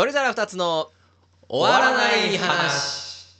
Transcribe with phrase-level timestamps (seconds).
[0.00, 0.88] 鳥皿二つの
[1.46, 3.38] 終わらない話。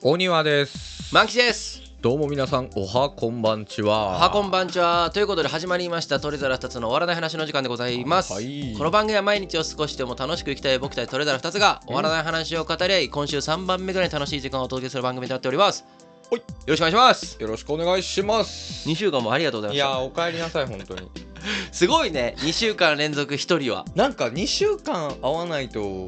[0.00, 1.12] 大庭です。
[1.12, 1.86] 満吉です。
[2.06, 4.18] どうも皆さんおはこんばんちは。
[4.18, 5.10] おはこんばんちは。
[5.12, 8.76] ということで始まりました鳥皿二つの終わらない話の時間でございます、はい。
[8.78, 15.84] この番組は毎日を少しでも楽しく生きたい僕たち鳥皿二つが終わらない話を語り合い今週3番目ぐらいに楽しい時間をお届けする番組となっております
[16.30, 16.40] はい。
[16.40, 17.40] よろしくお願いします。
[17.40, 18.88] よろしくお願いします。
[18.88, 19.86] 2週間もありがとうございました。
[19.86, 21.08] いやお帰りなさい本当に。
[21.70, 22.34] すごいね。
[22.38, 23.84] 2週間連続1人は。
[23.94, 26.06] なんか2週間会わないと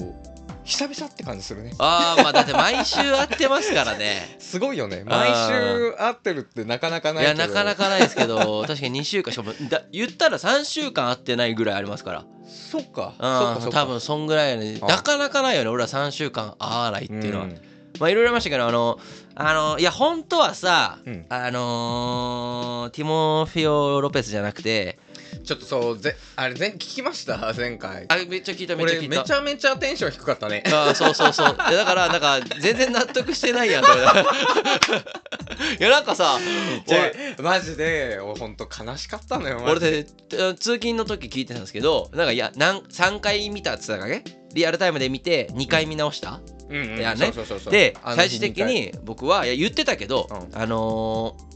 [0.65, 1.73] 久々って感じするね。
[1.79, 4.37] ああまあだって毎週会ってますからね。
[4.41, 5.05] すごいよね。
[5.07, 12.25] 毎週会ってるってなかなかないいやなかなかないですけど確かに2週間しかもだ言ったら3週間会ってないぐらいありますから。
[12.49, 13.15] そっか。
[13.21, 13.81] そっうんかそっか。
[13.83, 14.79] 多分そんぐらいやね。
[14.83, 15.71] あなかなかないよね。
[15.71, 17.68] 俺は3週間会わないっていうのは、ん
[18.01, 18.99] まあいろいろありましたけどあの
[19.35, 21.27] あのいや本当はさ、うん。
[21.29, 24.99] あのーティモフィオ・ロペスじゃなくて
[25.45, 27.53] ちょっとそうぜあれ前聞きました？
[27.57, 28.07] 前回。
[28.09, 29.17] あめっちゃ聞いためっちゃ聞いた。
[29.17, 30.63] 俺めちゃめちゃテンション低かったね。
[30.67, 36.39] あーそうそうそういやだからなんか全然納得してないやんと思っていやなんかさ
[36.87, 37.01] じゃ
[37.43, 40.03] マジで俺ほんと悲しかったのよマ俺ジで。
[40.53, 44.25] で通勤の時聞いてたんですけどなんかいやなん3回見たって言ってたかね
[44.55, 46.41] リアルタイムで見て2回見直した、
[46.75, 47.33] やね。
[47.33, 47.73] そうそうそうそう。
[47.73, 50.51] で最終的に僕はいや言ってたけど、うん。
[50.61, 51.49] あのー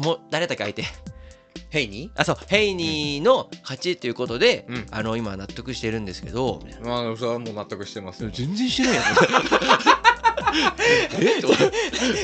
[0.00, 0.84] もう誰だっけ相手？
[1.68, 4.86] ヘイにあそうヘイニーの勝ちということで、うん。
[4.90, 6.60] あの今納得してるんですけど。
[6.82, 8.28] まあそれはもう納得してます。
[8.30, 9.04] 全然してないやん。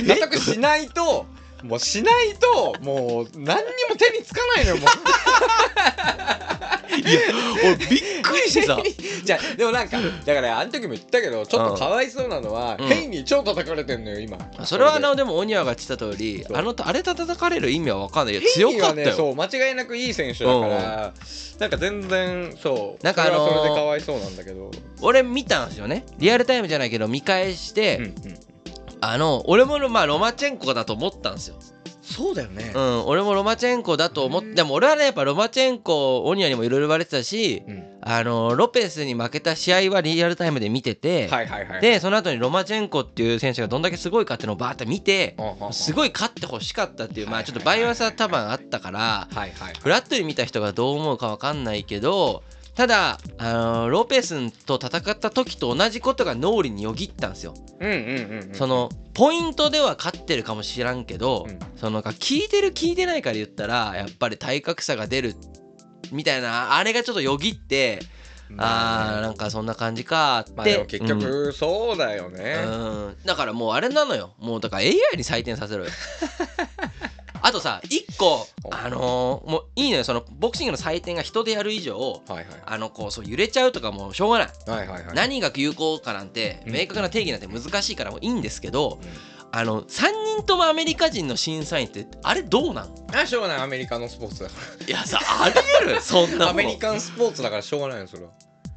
[0.07, 1.27] 納得しないと
[1.65, 4.89] もうしないともう何にも手につかないのよもう
[6.93, 8.79] 俺びっくりしてさ。
[9.25, 12.89] じゃあでもなんかだからあの時も言ったけどちょっとかわいそうなのは、うん。
[12.89, 14.39] ヘイに超叩かれてんのよ今。
[14.65, 15.25] それはあでので。
[15.25, 18.35] もオニアが言ってた通りあのあれ叩かれる意味は分かんない。
[18.35, 21.13] よ強かったよ、そう間違いなくいい選手だから、
[21.59, 26.05] なんか全然そうなんかあのーそれはそれでかわいそうなんだけど、俺見たんですよね。
[26.19, 28.15] リアルタイムじゃないけど見返して、うんうん。
[29.03, 31.57] あの俺もまあロマチェンコだと思ったんですよ
[32.11, 32.73] そうだよね。
[32.75, 37.91] うん、俺もロマチェンコだと思ってでも俺はねやっぱロマチェンコオニアにもいろいろ言われてたしうん。
[38.03, 45.37] あのロペスに負けた試合はリアルタイムで見てて、はいはいはいでその後にロマチェンコっていう選手がどんだけすごいかっていうのをバーッと見て
[45.73, 52.43] すいごい勝ってほしかったっていうまあちょっとバイアスは多分あったからはいはいフラットに見た人がどう思うか分かんないけど
[52.81, 57.53] ただあのロペスと戦った時と同じことが脳裏によぎったんですよ。
[57.79, 58.55] うんうんうんうん。
[58.55, 61.59] そのポイントでは勝ってるかもしらんけど、うん。
[61.77, 65.35] その聞いてる聞いてないから言ったらやっぱり体格差が出る
[66.11, 68.01] みたいなあれがちょっとよぎって、
[68.57, 72.69] あーなんかそんな感じかって、まあでも結局そうだようんね、う
[73.11, 73.17] ん。
[73.27, 74.33] だからもうあれなのよ。
[74.39, 75.91] もうだから AI に採点させろよ
[77.43, 82.47] あとさ1個あのーもういいのよそのボクシングの採点が人でやる以上はいはい。
[82.67, 84.49] あのこうそう揺れちゃうとかもうしょうがない。
[84.71, 85.15] はいはいはい。
[85.15, 86.73] 何が有効かなんてうん。
[86.75, 89.01] 明確な定義なんて難しいからもういいんですけど、
[89.53, 92.95] あの3人ともアメリカ人の審査員ってあれどうなん？
[93.15, 94.55] あしょうがないアメリカのスポーツだか
[94.87, 95.55] いやさあり
[95.91, 98.31] える そんなアメリカンスポーツだからしょうがないよそれは。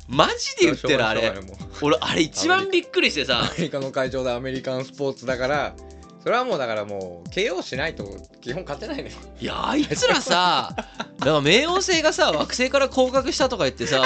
[0.07, 1.05] マジで言ってる？
[1.05, 1.33] あれ
[1.81, 3.39] 俺あれ一番びっくりしてさ。
[3.39, 5.75] アメリカの会場でアメリカンスポーツだから
[6.23, 8.05] それはもうだからもう KO しないと
[8.39, 10.73] 基本勝てないのよいやあいつらさ
[11.19, 13.99] なんか冥王星がさ惑星から降格したとか言ってさ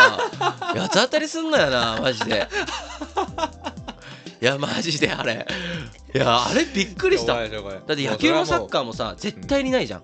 [0.60, 2.48] 八つ当たりすんのよなマジで。
[4.40, 5.48] いやマジであれ。
[6.14, 7.36] いやあれびっくりした。
[7.36, 10.04] だって野球もサッカーもさ絶対にないじゃん。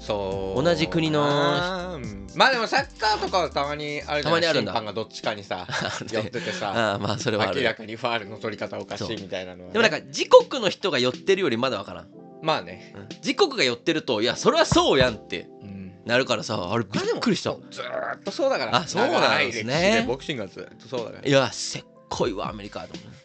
[0.00, 0.62] そう。
[0.62, 4.72] 同じ国のうん まあでもサッカーとかはたまにあるじゃんたまにあるんだ。
[4.72, 5.66] 審判がどっちかにさ
[6.10, 7.60] 寄っててさああまあそれはある。
[7.60, 9.72] 明らかにファールの取り方おかしいみたいなのはね。
[9.72, 12.08] でもなんか自国の人が寄ってるよりまだわからん、
[12.42, 12.94] まあね。
[13.22, 15.92] 自国が寄ってるといやそれはそうやんってうん。
[16.04, 17.50] なるからさあれびっくりした。
[17.50, 18.76] まあでもずーっとそうだから。
[18.76, 19.72] あそうなんですね。
[19.72, 21.28] 長い歴史でボクシングはずっとそうだから。
[21.28, 23.23] いやせっこいわアメリカと思う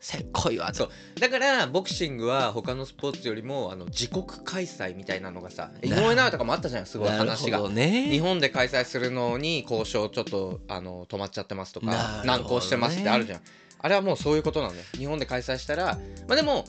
[0.00, 0.90] せっこいわそう。
[1.20, 7.58] だからボクシングは他のスポーツよりもあの自国開催みたいなのがさ井上尚弥とかもあったじゃんすごい話が。
[7.58, 8.08] どね。
[8.10, 12.20] 日本で開催するのに交渉ちょっとあの止まっちゃってますとなるほどね。
[12.20, 13.40] か難航してますってあるじゃん。
[13.82, 14.84] あれはもうそういうことなんだよ。
[14.92, 16.64] 日本で開催したらまあでも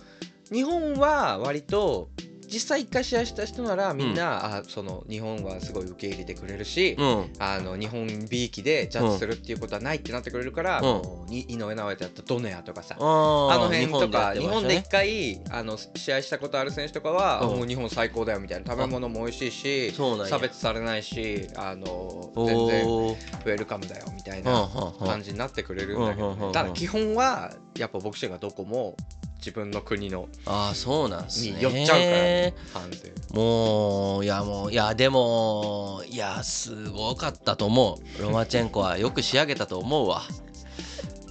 [0.51, 2.09] 日本は割と
[2.51, 7.33] 実際一回試合した人ならみんな、あその日本はすごい受け入れてくれるし、うん。
[7.39, 10.81] あの日本 B 期でジャッジするっていうことはないってなってくれるから、
[11.29, 15.41] 井上尚弥とやったドネアとかさ、ああのー辺とか日日本本で一でやってましたね。
[15.49, 17.57] 回あの試合したことある選手とかは、うん。
[17.59, 18.71] もう日本最高だよみたいな。
[18.71, 19.93] 食べ物も美味しいし
[20.27, 24.69] 差別されないしあの全然ウェルカムだよみたいうんな
[24.99, 28.95] 感じになってくれるんだけどただ基本はやっぱボクシングはどこも
[29.43, 31.53] 自分の国のああそうなんすね。
[31.53, 38.21] に寄っちゃうからねファンってもういやもういやでもいやすごかったと思う。
[38.21, 40.21] ロマチェンコはよく仕上げたと思うわ。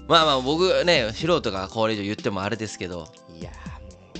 [0.08, 3.06] まあまあ僕ね素人がこれ以上言ってもあれですけど。
[3.38, 3.56] いやも
[4.16, 4.18] う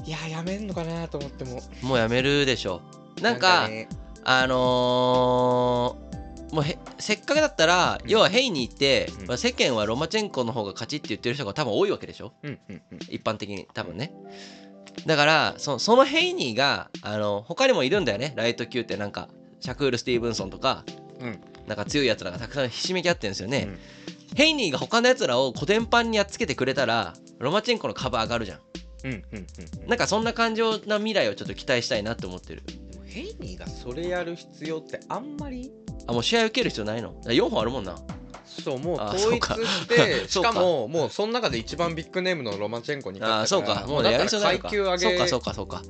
[0.00, 1.60] ないややめんのかなと思っても。
[1.82, 2.82] もうやめるでしょ。
[3.20, 3.88] なんかね。
[4.24, 6.11] あのー
[6.52, 8.10] もうへせっかくだったら、うん。
[8.10, 9.26] 要はヘイに行って、うん。
[9.26, 12.34] まあ世間はロマチェンコの方が勝ちって言ってる人が多分多いわけでしょ？
[12.42, 12.98] うんうんうん。
[13.08, 14.12] 一般的に多分ね。
[15.06, 18.34] だからそそのヘイニーがあの他にもいるんだよね。
[18.36, 19.28] ライト級ってなんか
[19.60, 20.84] シャクール・スティーブンソンとか
[21.18, 21.40] うん。
[21.66, 23.68] なんか強いやつらがたくさんひしめき合ってるんですよね、
[24.30, 24.36] うん。
[24.36, 28.60] ヘイニーが他のやつらをコテンパンにやっつけてくれたらロマチェンコの株上がるじゃん。
[29.04, 29.46] うんうんうん。
[29.82, 32.62] うんなんかそんな感情な未来をちょっと期待したいなって思ってる。
[33.06, 35.70] ヘイニーがそれやる必要ってあんまり？
[36.06, 37.96] あもう試合受ける必要ないの？4本あるもんな。
[38.44, 43.92] そうもうあ統一して しかももうその中で一番ビッグネームのロマチェンコにあ勝ったからーそうか。
[43.92, 44.68] もうねやる必要ないのか。
[44.68, 45.82] 階級上げそうかそうかそうか。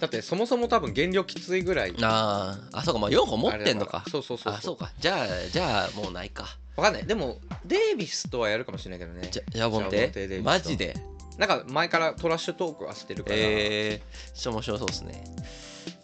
[0.00, 1.94] だってそもそも多分減量きついぐらい。
[2.02, 3.00] あーあそうか。
[3.00, 4.04] まあ4本持ってんのか。
[4.10, 4.92] そうそうそうあそうか。
[4.98, 6.58] じゃあじゃあもうないか。
[6.76, 7.06] わかんない。
[7.06, 9.28] でもデイビスとはやるかもしれないけどね。
[9.30, 10.96] じゃジャボンテマジで？
[11.38, 15.24] なんか前からトラッシュトークはしてるから、えー、面白そうですね。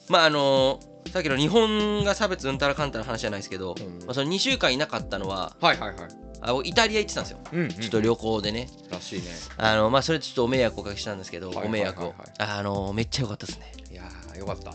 [0.08, 3.98] まああのーさっきの日本が差別うんたらかんたらの話じゃないですけど、うん。
[4.00, 5.96] まあ、その2週間いなかったのははいはいはい。
[6.42, 7.38] あ僕イタリア行ってたんですよ。
[7.52, 9.26] うん、うん、ちょっと旅行でね、らしいね。
[9.56, 12.08] あのまあそれちょっとお迷惑をおかけしたんですけど、はいはいご迷惑を。
[12.08, 13.72] はいはいあのめっちゃ良かったですね。
[13.90, 14.72] いやーよかった。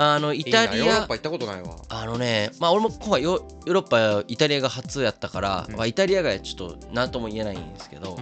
[0.00, 1.76] あのイタリアヨーロッパ行ったことないわ。
[1.88, 5.76] あのねまあ俺も今回ヨヨーロッパイタリアが初やったから、うん。
[5.76, 8.16] まあ、イタリアがちょっと何とも言えないんですけど、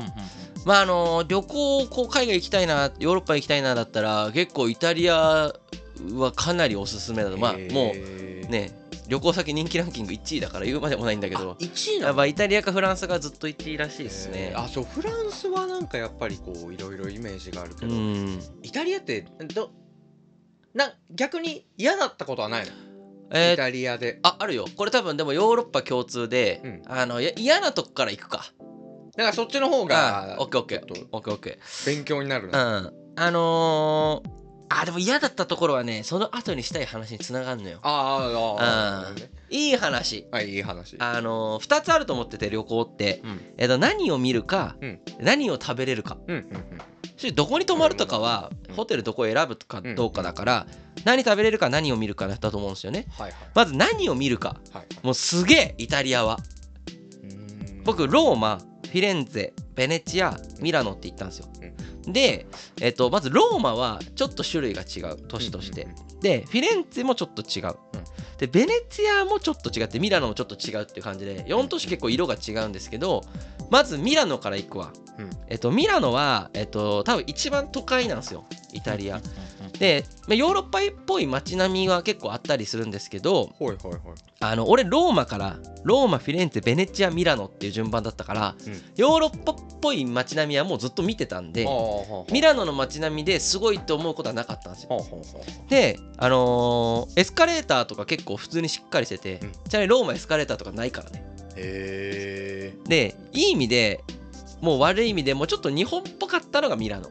[0.65, 5.53] まああの旅行こう海外行きたいなヨーロッパ行きたいなだったら結構イタリア
[6.15, 7.97] はかなりおすすめだとまあもう
[8.47, 8.71] うね
[9.09, 11.53] 旅行先人気ランキング1位だから言うまでもないんだけど。
[11.61, 12.27] 1位なの？
[12.27, 14.51] イタリアかフランスがずっと行っていいらしいですね。
[14.53, 14.61] えー。
[14.61, 18.41] あそうフランスはなんかやっぱりこういろいろイメージがあるけうど、ん。
[18.63, 19.71] イタリアってど
[20.75, 22.73] な逆に嫌だったことはないの、
[23.31, 24.19] えーイタリアで。
[24.25, 24.67] ああるよ。
[24.77, 26.83] これ多分でもヨーロッパ共通で、うん。
[26.87, 28.45] あのや嫌なとこから行くか。
[29.17, 30.81] だからそっちの方があオッケーオッケー。
[31.13, 32.93] オッケーオッケ勉強になるーな、うん。
[33.19, 34.31] あのー、
[34.69, 37.79] あでも嫌だったところはねその後にしたい話につながるのよ。
[37.83, 39.57] あーあーうん。
[39.57, 40.27] いい話。
[40.33, 40.97] あいい話。
[40.99, 43.41] あのー、2つあると思ってて旅行って、うん。
[43.59, 45.01] えっと、何を見るか、うん。
[45.21, 46.17] 何を食べれるか。
[46.27, 46.49] うんうん
[47.17, 50.67] そしてどこに泊まるとかは、うんホテルどこを選ぶかどうかだから、
[51.07, 53.07] 何食べれるか何を見るかだったと思うんですよね。
[53.17, 53.51] はいはい。
[53.55, 54.57] まず何を見るか。
[54.71, 54.87] はい。
[55.03, 56.39] もうすげえイタリアは。
[57.85, 61.47] 僕ローマフィレンツェベネチアミラノって行ったんですよ、
[62.07, 62.47] で、
[62.81, 65.89] えっと、まずローマはちょっと種類が違う都市として、
[66.21, 67.77] でフィレンツェもちょっと違う、
[68.39, 73.23] でベネツィアもちょっと違ってミラノもちょっと違うっていう感じで4都市結構色が違うんですけど
[73.71, 75.31] まずミラノから行くわ、うん。
[75.49, 78.45] えっと、ミラノは、えっと、多分一番都会なんですよ。
[78.73, 79.21] イタリア、
[79.79, 83.99] でまあヨーロッパっぽい街並みは結構あったりするんですけどはいはいはい。
[84.41, 88.83] あの俺ローマからローマフィレンツェベネチアミラノっていう順番だったからうん。
[88.97, 91.67] ヨーロッパっぽい街並みはもうずっと見てたんで
[92.31, 95.01] ミラノの街並みですごいと思うことはなかったんですよ。
[95.71, 99.53] であのーエスカレーターとか結構普通にしっかりしてて、うん。
[99.69, 101.25] ちなみにローマエスカレーターとかないからね
[101.57, 104.01] へえでいい意味で
[104.61, 107.11] もう悪い意味でもうちょっと日本っぽかったのがミラノ。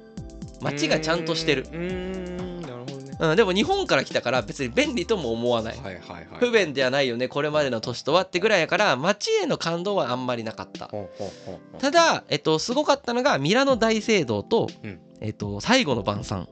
[0.62, 1.68] 街がちゃんとしてる。
[1.72, 3.36] うーん。
[3.36, 5.78] でも日本から来たから別に便利とも思わない。
[5.78, 6.28] はいはいはい。
[6.40, 10.90] 不便ではないよねこれまでの年とはってぐらいやから街への感動はあんまりなかった。
[11.80, 15.00] ただ、えっと、すごかったのがミラノ大聖堂と、うん。
[15.22, 16.50] えっと、最後の晩餐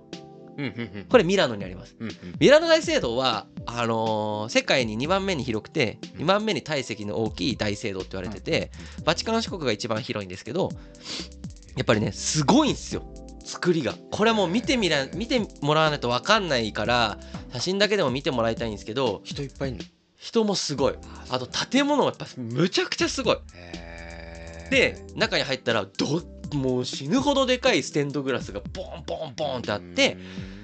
[0.57, 1.05] うんうんうん。
[1.09, 1.95] これミラノにあります。
[1.99, 2.15] うんうん。
[2.39, 6.21] ミラノ大聖堂はあのー世界に2番目に広くてうん。
[6.23, 8.71] 2番目に体積の大きい大聖堂って言われてて
[9.05, 10.69] バチカン四国が一番広いんですけど
[11.75, 13.03] やっぱりねすごいんですよ。
[13.45, 13.95] 作りが。
[14.11, 17.17] これもう見てみら見てもらわないと分かんないから
[17.51, 19.83] 写真だけでも見てもらいたいんですけど人いっぱいいんの？
[20.17, 20.95] 人もすごい。
[21.29, 23.37] あと建物もやっぱむちゃくちゃすごい。
[24.71, 26.21] で中に入ったらど
[26.53, 30.17] もう死ぬほどでかいステンドグラスがボンボンボンってあって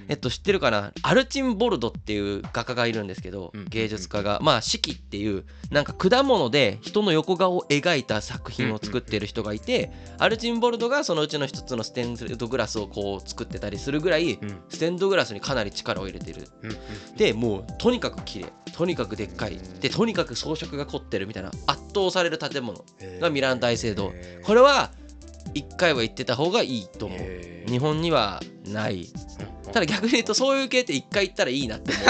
[0.08, 0.92] えっと、知ってるかな？
[1.04, 3.66] アルチン・ボルドっていう画家がいるんですけどうん。
[3.66, 4.40] 芸術家が。
[4.42, 14.60] まあ四季っていうなんか果物で人の横顔を描いた作品を作ってる人がいてアルチン・ボルドがそのうちの一つのステンドグラスをこう作ってたりするぐらいうん。
[14.70, 16.48] ステンドグラスにかなり力を入れてる。
[17.16, 18.52] でもうとにかく綺麗。
[18.74, 19.58] とにかくでっかい。
[19.58, 19.80] うん。
[19.80, 22.84] でとにかく装飾が凝ってるみたいな圧倒される建物
[23.20, 24.12] がミラン大聖堂。
[24.44, 24.90] これは
[25.54, 27.20] 一回は行ってた方がいいと思う。
[27.68, 29.08] 日本にはない。
[29.72, 32.02] ただ逆に言うとそういう系って一回行ったらいいなって思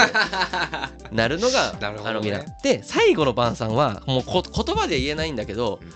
[1.12, 1.14] う。
[1.14, 2.38] なるのがあのミラ。
[2.38, 5.92] ンで最後の晩餐はもうこ言葉で言えないんだけど、うん。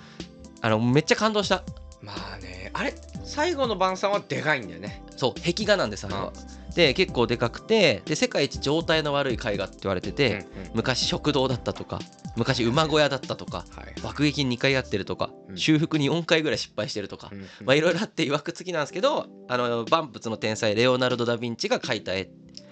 [0.60, 1.62] あのめっちゃ感動した。
[2.02, 2.70] まあね。
[2.72, 2.94] あれ？
[3.24, 5.02] 最後の晩餐はでかいんだよね。
[5.16, 6.32] そう壁画なんですあれは
[6.74, 10.70] で結構でかくてで世界一状態の悪い絵画って言われてて、うんうん。
[10.74, 12.00] 昔食堂だったとか
[12.36, 15.56] 昔馬小屋だったとかはい爆撃2回やってるとか、うん。
[15.56, 17.46] 修復に4回ぐらい失敗してるとか、うんうん。
[17.64, 22.28] まあいろいろあって曰くつきなんですけどあの万物の天才レオナルド・ダ・ヴィンチが描いた絵。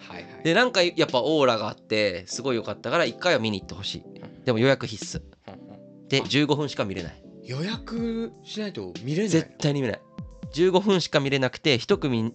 [0.09, 0.45] はいはい。
[0.45, 4.05] でなんかやっぱオーラがあってすごい良かったから1回は見に行ってほしい。
[4.45, 5.23] でも予約必須。
[6.09, 7.23] で15分しか見れない。
[7.45, 10.03] 予約しないと見れない絶対に見れない。
[10.55, 12.35] 15分しか見れなくて1組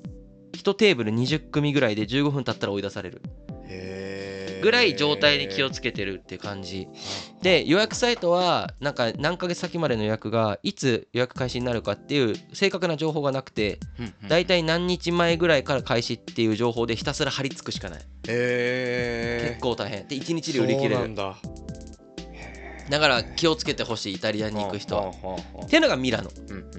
[0.54, 3.22] 1テーブル20組ぐらいで15分経ったら追い出される。
[4.62, 6.88] ぐらい状態に気をつけてるって感じ。
[7.42, 18.00] で予約サイトはなんか何ヶ月先までの予約がいつ予約開始になるかっていう正確な情報がなくてうんうんだいたい何日前ぐらいから開始っていう情報でひたすら張り付くしかない。
[18.24, 20.08] 結構大変。
[20.08, 21.16] で1日で売り切れる。
[21.16, 21.36] だ。
[22.89, 25.12] だから気をつけてほしいイタリアに行く人は。
[25.63, 26.30] っていうのがミラノ。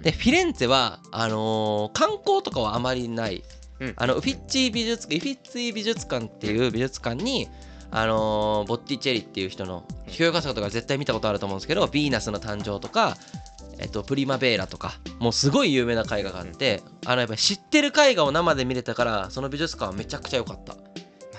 [0.02, 3.42] でフィレンツェはあのー観光とかはあまりない、
[3.80, 3.92] うん。
[3.96, 7.48] あのウフィッチ美術ウフィッツィ美術館っていう美術館に
[7.90, 13.16] あのーボッティチェリっていう人の清川さんとか絶対見たことあると思うんですけど「ヴィーナスの誕生」とか
[13.78, 20.74] 「えっと、プリマベーラ」とかもうすごい有名な絵画があってあのやっぱり知ってる絵画を生で見れたからその美術館はめちゃくちゃ良かった。
[20.74, 20.80] ま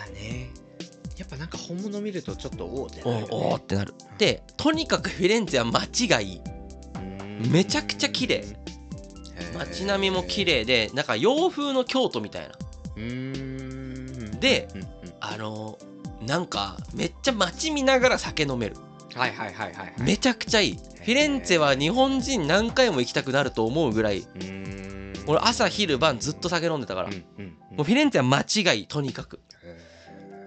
[0.07, 0.49] あね。
[1.17, 3.27] やっぱなんか本物見るとちょっとおおっておなるよね。
[3.31, 3.93] おーってなる。
[4.17, 6.41] でとにかくフィレンツェは街がいい。
[7.51, 8.45] めちゃくちゃ綺麗
[9.57, 12.55] 街並みも綺麗でなんか洋風の京都みたいな。
[14.39, 14.67] で
[15.19, 15.77] あの
[16.25, 18.75] なんかめっちゃ街見ながら酒飲める。
[19.15, 19.93] はいはいはいはいはい。
[20.01, 20.73] めちゃくちゃいい。
[20.73, 24.27] フィレンツェは日本人何回も行きたくなると思うぐらい
[25.27, 27.09] 俺朝昼晩ずっと酒飲んでたから。
[27.09, 29.39] うんもうフィレンツェは街がいいとにかく。
[29.63, 29.77] へ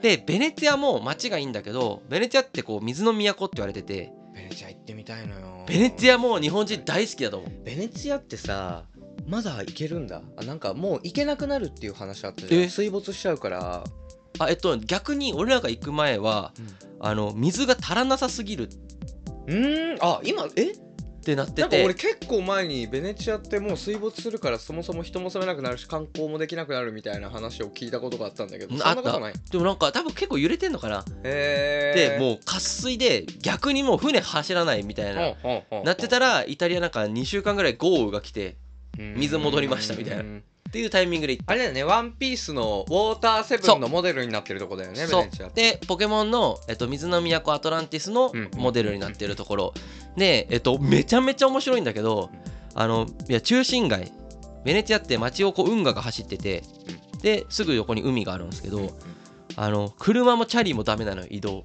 [0.03, 5.65] でベネツィアも街がいいんだけどベネツィアってこう水の都って言われててーベネチア行ってみたいのよ。
[5.67, 7.51] ベネツィアも日本人大好きだと思う。
[7.65, 8.85] ベネツィアってさ
[9.27, 10.23] まだ行けるんだ？
[10.37, 12.63] あなんかもう行けなくなるっていう話あったじゃん。
[12.63, 12.69] え？
[12.69, 13.85] 水没しちゃうから。
[14.39, 16.53] あえっと逆に俺らが行く前は
[17.01, 18.65] あの水が足らなさすぎる。
[18.65, 18.69] っ
[19.47, 19.99] うーん。
[20.01, 20.73] あ今え？
[21.25, 29.33] てなってなんか俺て結構前にベネチアってもう水没するからそもそも人も住めなくなるし観光もできなくなるみたいな話を聞いたことがあったんだけどうんそんなことない？
[29.53, 31.05] でもなんか多分結構揺れてんのかな？
[31.23, 35.37] へえでもう渇水で逆にもう船走らないみたいな。
[35.85, 38.57] なってたらイタリアなんか2週間ぐらい豪雨が来て
[38.97, 40.23] 水戻りましたみたいな。
[40.23, 40.45] うん。
[40.69, 41.85] っていうタイミングであれだよね。
[41.85, 45.21] ワンピースのウォーターセブンのモデルになってるとこだよねたそう。
[45.21, 45.73] ベネチアって。
[45.73, 49.75] でポケモンの、えっと、水の都アトランティスのうんモデルになってるところ。
[50.17, 52.31] で、えっと、めちゃめちゃ面白いんだけど
[52.75, 54.13] あのいや中心街。
[54.65, 56.63] ベネチアって街をこう運河が走ってて
[57.21, 58.97] ですぐ横に海があるんですけど
[59.57, 61.65] あの車もチャリもダメなのよ移動。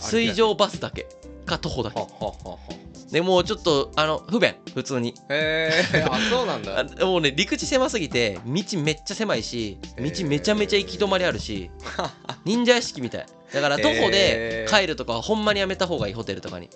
[0.00, 1.06] 水上バスだけ。
[1.46, 5.14] か徒歩だはけでもうちょっとあの不便普通に。
[5.28, 6.80] へえあそうなんだ。
[6.98, 11.70] あもうね陸地狭すぎて道めっちゃ狭いし道めちゃめちゃ行き止まりあるし
[12.46, 13.26] 忍者屋敷みたい。
[13.52, 16.68] だから徒歩で帰るとかはほんまにやめた方がいいホテルとかに。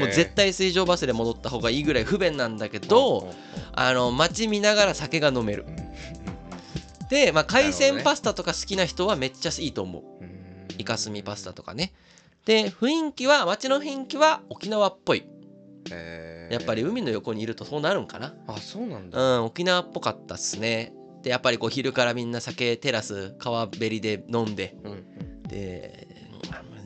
[0.00, 3.32] もう絶対水上バスで戻った方がいいぐらい不便なんだけど
[3.72, 5.64] あの街見ながら酒が飲める。
[7.10, 10.02] で、まあ、海鮮パスタとか好きな人はめっちゃいいと思う。
[10.78, 11.92] イカスミパスタとかね。
[12.44, 15.24] で雰囲気は街の雰囲気は沖縄っぽい
[16.50, 18.34] やっぱり海の横にいるとそうなるんかな。
[18.46, 19.38] あそうなんだ。
[19.38, 20.92] うん沖縄っぽかったっすね。
[21.22, 24.76] でやっぱりこう昼からみんな酒テラス川べりで飲んで。
[24.84, 26.08] うんで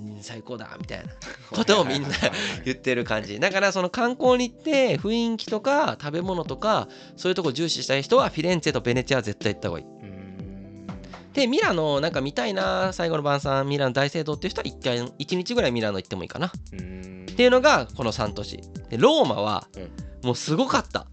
[0.03, 1.05] うん最高だみたいな。
[1.57, 2.09] ことをみんな
[2.65, 3.39] 言ってる感じ。
[3.41, 9.87] だからその観光に行って雰囲気とか食べ物とかそういうとこ重視したい人はフィレンツェとベネチアは絶対行った方がいい。
[9.87, 10.87] うん。
[11.33, 13.67] でミラノなんか見たいな最後の晩餐。
[13.69, 16.49] ミラノ大聖堂っていう人は1回1日ぐらいミラノ行ってもいいかな。
[16.49, 17.27] っうん。
[17.27, 18.59] ていうのがこの3都市
[18.91, 20.27] でローマはうん。
[20.27, 21.07] もうすごかった。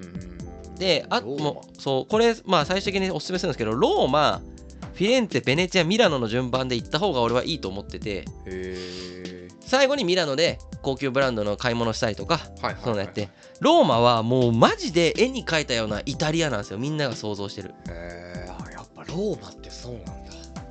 [0.00, 0.74] うん。
[0.76, 4.40] であもうそうこれまあ最終的におすすめするんですけどローマ
[4.94, 8.24] フィレンツェベネチアミラノの順番で行った方が俺はいいと思ってて
[9.60, 12.40] 最後にミラノで高級ブランドの買い物したりとか
[12.84, 13.28] そうやって。
[13.60, 16.78] ローマはもうマジで絵に描いたようなイタリアなんですよ。
[16.78, 17.74] みんなが想像してる。
[17.88, 20.12] へえあやっぱローマってそうなんだ。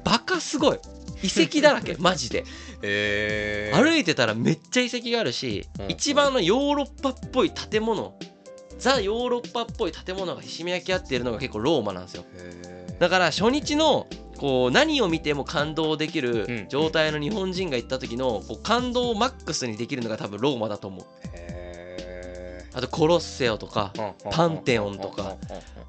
[0.06, 0.80] バカすごい
[1.24, 2.40] 遺跡だらけ マジで。
[2.82, 5.92] へえ歩いてたらめっちゃ遺跡があるしうん。
[5.92, 8.14] 一番のヨーロッパっぽい建物
[8.80, 12.24] ザ・ヨーロッパっぽい建物がひしめ焼き合っているのが結構ローマなんですよ。
[13.00, 14.06] だから初日の
[14.38, 16.48] こう何を見ても感動できうん。
[16.48, 21.06] る状態の日本人が行った時のこう感動をマックスにできるのが多分ローマだと思う。
[21.34, 25.36] へあとコロッセオとかえパンテオンとか。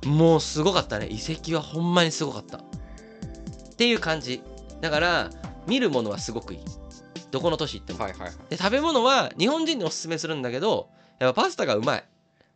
[0.07, 1.09] もうすごかったね。
[1.09, 2.59] 遺跡はほんまにすごかった。
[2.59, 2.61] っ
[3.77, 4.41] ていう感じ
[4.81, 5.31] だから
[5.67, 6.61] 見るものはすごくいい。
[7.31, 8.01] どこの都市行っても。
[8.01, 8.33] はいはいはい。
[8.49, 12.05] で食べ物は日本人におすすめするんだけどやっぱパスタがうまい。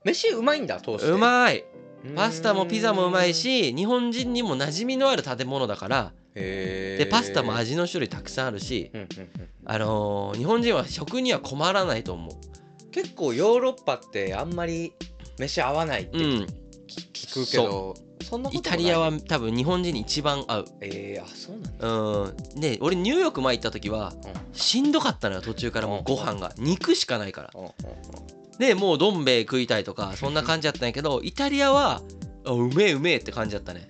[0.05, 1.11] 飯うまいんだ通して。
[1.11, 1.65] うまい。
[2.05, 2.15] うん。
[2.15, 6.13] パスタもピザもうまいし日本人にも馴染みのある建物だから。
[6.35, 9.31] へでパスタも味の種類たくさんあるしうんうんうん
[9.67, 12.91] あのー日本人は食には困らないと思う。
[12.91, 14.95] 結構ヨーロッパってあんまり
[15.39, 16.47] 飯合わないってうん。
[16.89, 18.12] 聞くけど、そん
[18.43, 18.59] なこともない。
[18.59, 20.65] イタリアは多分日本人に一番合う。
[20.81, 21.89] えー、あそうなんだ。
[21.89, 22.61] うん。
[22.61, 24.55] で俺ニューヨーク前行った時はうん。
[24.55, 25.89] しんどかったのよ途中から。
[25.89, 26.53] もうご飯が。
[26.59, 27.51] 肉しかないから。
[27.55, 27.73] うんうん。
[28.59, 32.03] でもうどん兵衛食いたいとかそんな感じだったんやけどイタリアは
[32.45, 33.89] あうめえうめえって感じだったね。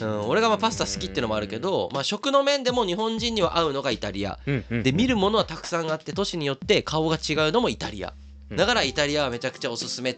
[0.00, 4.38] うん、俺がまあパスタ好きってのもあるけど、まあ、食の面でも日本人には合うのがイタリア。
[4.46, 8.14] うんうんで見るものはたくさんあって都市によって顔が違うのもイタリア。
[8.50, 8.56] うん。
[8.56, 10.16] だからイタリアはめちゃくちゃおすすめっ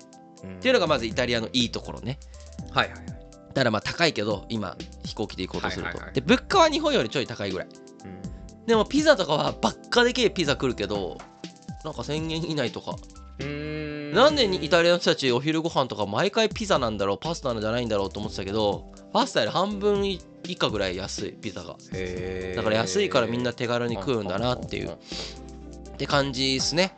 [0.60, 2.18] ていうのがまずイタリアのいいところね。
[2.72, 3.23] はいはいはい、
[3.54, 7.68] だからまあ高いけど今飛行機で行こうとすると、で物価は日本よりちょい高いぐらい。
[8.66, 11.18] でもピザとかはばっかでけえピザ来るけど
[11.84, 12.96] なんか1000円以内とか。
[13.40, 20.20] うん、なんでイタリアの人たちお昼ご飯とか毎回ピザなんだろうパスタなんじゃないんだろうと思ってたけどパスタより半分以
[20.56, 21.76] 下ぐらい安いピザが。
[22.56, 24.90] だから安いからみんな手軽に食うんだなっていう。
[24.90, 26.96] って感じですね。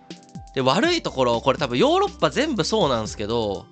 [0.55, 3.67] で悪いところこれ多分ヨーロッパ全部そうなんですけど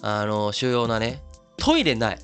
[0.00, 1.22] あの主要なね
[1.64, 2.18] トイレない。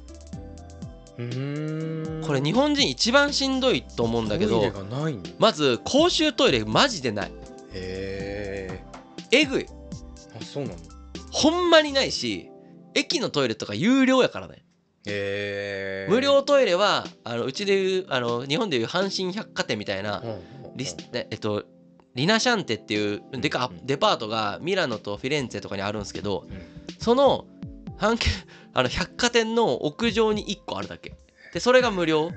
[1.16, 4.62] これ日本人一番しんどいと思うんだけど
[5.38, 7.32] まず公衆トイレマジでない。
[7.72, 8.80] へ
[9.30, 9.62] えぐい。
[9.62, 9.66] え
[10.40, 10.76] あそうなの？
[11.30, 12.50] ほんまにないし
[12.94, 14.64] 駅のトイレとか有料やからね。
[15.06, 20.22] へえ無料トイレはあのうちでいうあの日本でいう阪神百貨店みたいな
[20.76, 21.64] リスねえっと
[22.14, 23.86] リナシャンテっていうでかうん。
[23.86, 26.60] デパートがミラノとフィレンツェとかにあるんですけどうん。
[26.98, 27.46] その
[27.98, 28.30] 阪急
[28.72, 31.16] あの百貨店の屋上に1個あるだけ。
[31.52, 32.30] でそれが無料。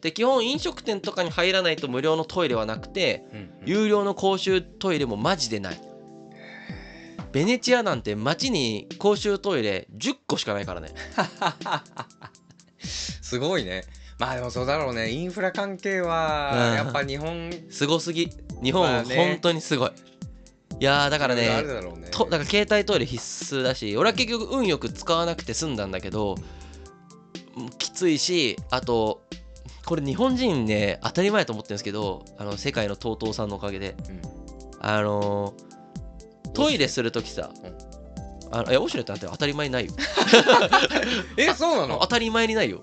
[0.00, 5.80] で基本飲食店とかに入らないと無料のトイレはなくてうん有料の公衆トイレもマジでない。
[7.32, 10.90] ベネチアなんて街に公衆トイレ10個しかないからね。
[12.78, 13.84] すごいね。
[14.18, 15.10] まあでもそうだろうね。
[15.10, 16.74] インフラ関係はうん。
[16.74, 18.30] やっぱ日本すごすぎ。
[18.62, 19.16] 日本まあね。
[19.16, 19.90] 本当にすごい
[20.80, 21.62] いやーだからあね。
[22.10, 26.36] とだから携帯トイレ必須だし俺は結局運よく使わなくて済んだんだけど
[27.56, 29.22] うんきついしあと
[29.84, 33.94] これ日本人ね当たり前と思ってるんですけどあの世界の TOTO さんのおかげで。
[34.08, 34.20] うん。
[34.80, 35.72] あのー
[36.54, 37.48] トイレする時さ、
[38.50, 39.92] あのいやオシュレってなんて当たり前にないよ。
[41.38, 41.98] えそうなの？
[42.02, 42.82] 当たり前にないよ。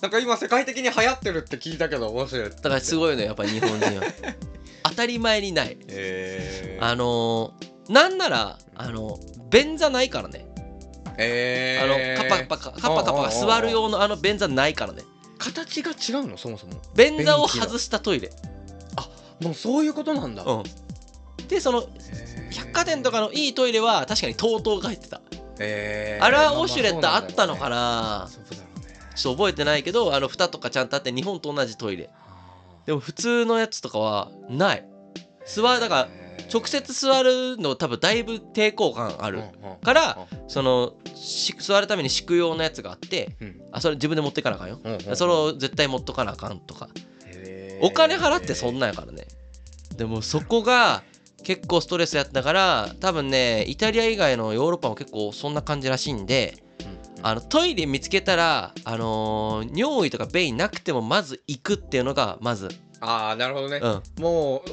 [0.00, 4.02] なんか今世界的に流行ってるって聞いたけど面白いだからすごいのよやっぱ日本人は
[4.88, 5.76] 当たり前にない。
[5.88, 9.18] へあのーなんならあの
[9.50, 10.46] 便座ないからね。
[11.16, 15.02] えあのカッパカパカッパカパ座る用のあの便座ないからね。
[15.38, 16.36] 形が違うの？
[16.36, 16.74] そもそも。
[16.94, 18.30] 便座を外したトイレ。
[19.40, 20.42] もうそういうことなんだ。
[20.44, 20.64] うん。
[21.48, 21.88] でその
[22.50, 25.20] 百貨店とかのいいトイレは確かに TOTO が入ってた。
[25.60, 26.24] えー。
[26.24, 28.28] あれはオシュレットあったのかな。
[28.28, 28.98] そうだろうね。
[29.14, 32.10] ちょっと覚えてないけどあの蓋とかちゃんとあって日本と同じトイレ
[32.88, 34.88] でも普通のやつとかはない。
[35.44, 36.08] 座るだから
[36.50, 39.42] 直接座るの多分だいぶ抵抗感ある。
[39.82, 43.36] からそのし座るために敷く用のやつがあって
[43.72, 44.80] あそれ自分で持っていかなあかんよ。
[45.16, 46.88] それを絶対持っとかなあかんとか。
[47.82, 49.26] お金払ってそんなんやからね。
[49.98, 51.02] でもそこが
[51.44, 56.54] 結構ストレスやったから多分ねイタリア以外のヨーロッパも結構そんな感じらしいんで
[57.22, 62.68] あのトイレ見つけたら、あのー尿意とか便意なくてもまず行くっていうのがまず、
[63.00, 63.78] ああなるほどね。
[63.78, 63.88] う
[64.20, 64.70] ん、もう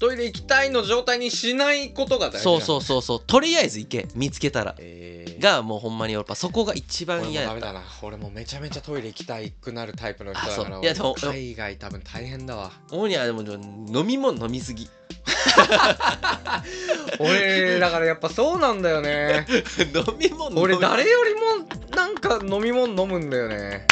[0.00, 3.20] トイレ行きたいの状態にしないことが大事そうそううそうそう。
[3.20, 4.06] とりあえず行け。
[4.14, 4.76] 見つけたら。
[4.78, 5.42] えー。
[5.42, 7.60] がもうほんまにヨーロッパそこが一俺も番嫌やった。
[7.60, 7.86] ダメだな。
[8.02, 10.82] 俺もめちゃめちゃトイレ行きたいくなるタイプの人だあからそう。
[10.82, 12.70] いやでも俺海外多分大変だわ。
[12.92, 14.88] オーニャでも飲み物飲みすぎ
[17.18, 19.46] 俺だからやっぱそうなんだよね。
[19.94, 21.40] 飲み物俺誰よりも
[21.96, 23.86] なんか飲み物飲むんだよね。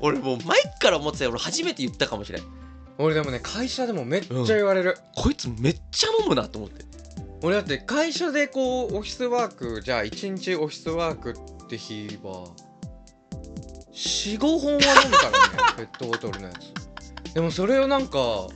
[0.00, 1.30] 俺もう前っから思ってたよ。
[1.30, 2.42] 俺初めて言ったかもしれん。
[2.98, 6.84] 俺でもね会社でもめっちゃ言われる、こいつめっちゃ飲むなと思って。
[7.42, 12.46] 俺だって会社でこうオフィスワークじゃあ1日オフィスワークって日は
[13.92, 15.38] 45本は飲むからね。
[15.76, 17.34] ペットボトルのやつ。
[17.34, 18.46] でもそれをなんか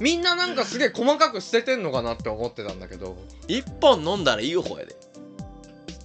[0.00, 3.16] みんななんかすげえ細かく捨ててんのかなって思ってたんだけど。
[3.48, 4.96] 1本飲んだらいい方やで。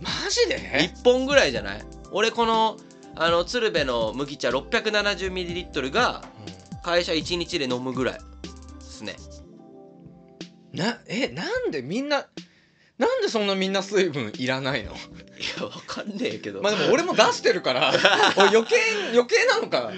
[0.02, 1.82] マジで？1本ぐらいじゃない？
[2.12, 2.78] 俺この
[3.16, 6.24] あの鶴瓶の麦茶 670ml が
[6.84, 8.20] 会社1日で飲むぐらいで
[8.82, 9.16] すね。
[10.74, 12.26] なえなんでみんな
[12.98, 14.92] なんでそんなみんな水分いらないの？
[14.92, 14.96] い
[15.58, 16.62] やわかんねえけど。
[16.62, 17.94] まあでも俺も出してるから
[18.36, 18.76] 俺余計
[19.14, 19.92] 余計なのか。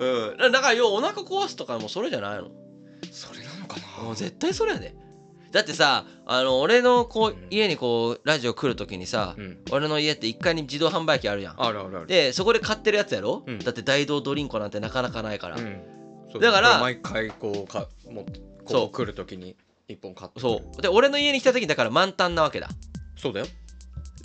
[0.00, 0.52] うん。
[0.52, 2.50] だから要はお腹壊すとかもそれじゃないの？
[3.12, 4.94] それなのかもう絶対それやで。
[5.52, 7.46] だってさあの俺のこううん。
[7.50, 9.58] 家にこうラジオ来る時にさ、うん。
[9.70, 11.62] 俺の家って1階に自動販売機あるやん。
[11.62, 12.06] あるあるある。
[12.06, 13.58] でそこで買ってるやつやろ、うん。
[13.60, 15.82] だって大道ドリンクなんてなかなかないから、うん。
[16.40, 18.80] だから毎回こうか持ってそう。
[18.82, 20.40] こう来る時に一本買って。
[20.40, 20.82] そう。
[20.82, 22.68] で俺の家に来た時だから満タンなわけだ。
[23.16, 23.46] そうだよ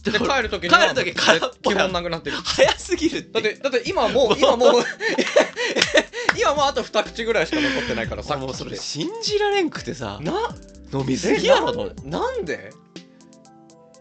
[0.03, 2.37] でで帰る時に帰る時空っぽ基本なくなってる。
[2.37, 3.41] 早すぎるって。
[3.41, 4.83] だってだって今もう今もう
[6.39, 10.33] 今もうあと二口ぐらいしか残ってないから さもうそれ信じられんくてさな
[10.93, 12.71] 飲みすぎやろとななんで？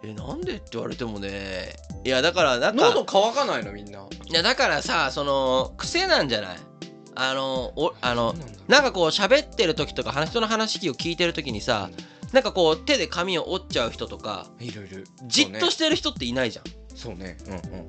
[0.04, 3.98] えなんでって言われてもねいやだからなんか喉乾かないのみんな。
[4.00, 6.58] いやだからさその癖なんじゃない？
[7.16, 8.34] あのおあの
[8.68, 11.90] なんかこう喋ってる時とか人の話を聞いてる時にさ
[12.32, 16.64] なんかこう手で髪を折っちゃう人とかいるいるじっとしてる人っていないじゃん。
[16.94, 17.36] そうね。
[17.38, 17.86] そうんうんうん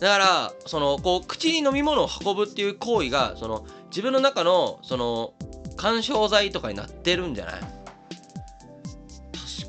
[0.00, 5.34] だからそのこう口に飲み物を運ぶっていう行為がその自分の中のその
[5.76, 7.60] 干渉剤とかになってるんじゃない？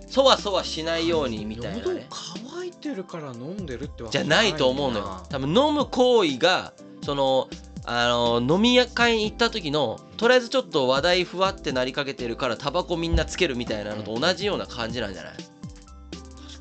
[0.07, 5.05] そわそわしないようにみたいな喉ね乾いてるから飲んでるってわけじゃないと思うのよ。
[5.05, 7.49] な多分飲む行為がその
[7.93, 15.33] あの飲み屋会に行った時のとりあえずちょっと話題ふわってなりかけてるからタバコみんなつけるみたいなのと同じような感じなんじゃない？
[15.33, 15.45] 確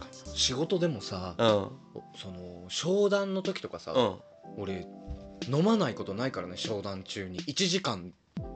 [0.01, 0.37] かに。
[0.37, 1.47] 仕事でもさうん。
[2.17, 4.17] その商談の時とかさうん。
[4.59, 4.89] 俺
[5.49, 7.39] 飲まないことないからね商談中に。
[7.39, 8.13] 1時間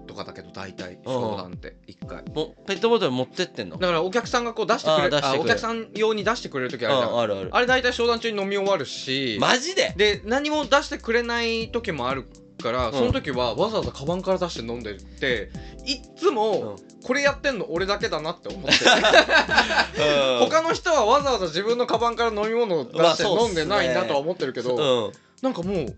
[0.09, 2.25] とかだけど大体商談って1回。
[2.35, 3.77] もうペットボトル持ってってんの？
[3.77, 5.33] だからお客さんがこう出してくれあー出してくれ。
[5.35, 7.15] るあお客さん用に出してくれる時あるじゃん。
[7.15, 7.51] ああるある。
[7.53, 9.95] あれ大体商談中に飲み終わるしマジで？
[9.97, 12.27] で何も出してくれない時もある
[12.65, 12.93] から、ん。
[12.93, 15.51] その時はわざわざカバンから出して飲んでって
[15.85, 18.73] いっつも、これやってんの俺だけだなって思って。
[20.41, 25.13] 他の人はわざわざ自分のカバンから飲み物を出して飲んでないなとは思ってるけど、うん。
[25.43, 25.95] なんかもう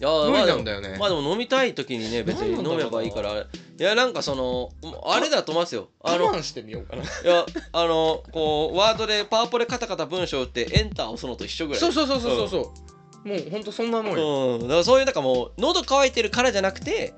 [0.00, 3.32] いや無理なんだよね、まあでも飲みたい時にね別に飲めばいいから。
[3.80, 4.70] いやなんかその
[5.04, 5.88] あれだと思いますよ。
[6.02, 7.02] あのしてみようかな。
[7.02, 11.80] いやあのこうワードでパワポでカタカタ文章打ってエンター押すのと一緒ぐらい。
[11.80, 12.48] そうそうそうそうそう。
[12.48, 17.14] そう、もうほんとそんなもんよ、うん、だからそういうなんかもう喉乾いてるからじゃなくて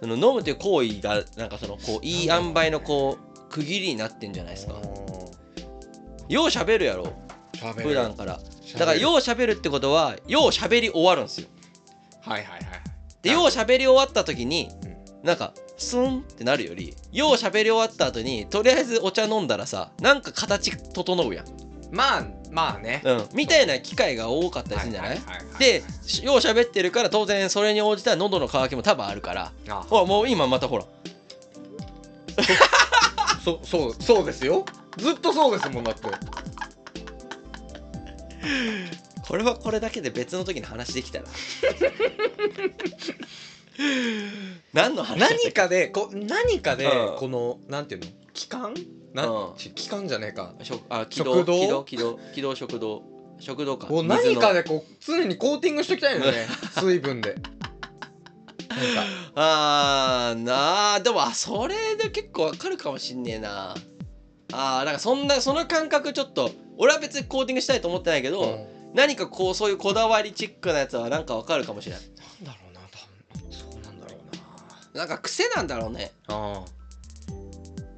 [0.00, 4.74] その飲むという行為がなんかそのこういい塩梅のこう区切りになってんじゃないですか。
[6.28, 7.12] よう喋るやろ。
[7.76, 8.40] 普段から。
[8.78, 11.48] だからよう喋るってことはよう喋り終わるんですよ。
[12.22, 12.62] はいはいはい。
[13.22, 14.94] でよう喋り終わった時にうん。
[15.24, 21.46] なんかスンってなるよりよう喋り終わった後にとりあえずお茶飲んだらさなんか形整うやん、
[21.90, 23.02] まあまあね。
[23.04, 25.18] うん、みたいな機会が多かったりするんじゃない,、
[25.58, 25.82] で
[26.22, 29.52] よう喋ってるから当然それに応じた喉の渇きも多分あるから。
[29.68, 30.84] あほらもう今またほら。
[33.44, 34.64] そそうそうですよ。
[34.96, 36.02] ずっとそうですもんだって。
[39.26, 41.24] これはこれだけで別の時に話できたら。
[44.72, 47.16] 何の話何かでこ何かでうん。
[47.16, 48.06] このなんていうの？
[48.32, 48.74] 気管
[49.14, 49.56] なうん。
[49.56, 50.52] ち気管じゃねえか。
[50.62, 51.84] 食あ気道食堂？
[51.84, 53.02] 気道気道食堂。
[53.38, 53.86] 食堂か。
[53.86, 56.46] こう何かでこう常にコーティングしておきたいのよね。
[56.80, 57.34] 水分で。
[57.34, 59.04] なんか。
[59.36, 63.74] あーなあでもあそれで結構わかるかもしんねえな。
[64.52, 68.66] あーなんかそんなその感覚ちょっと俺は別にコーティングしたいと思ってないけど、うん。
[68.94, 72.04] 何かこうそういうこだわりチックなやつはなんかわかるかもしれない
[72.44, 73.52] なんだろうな多分。
[73.52, 74.16] そうなんだろ
[74.94, 75.04] うな。
[75.04, 76.12] んか癖なんだろうね。
[76.28, 76.64] なあ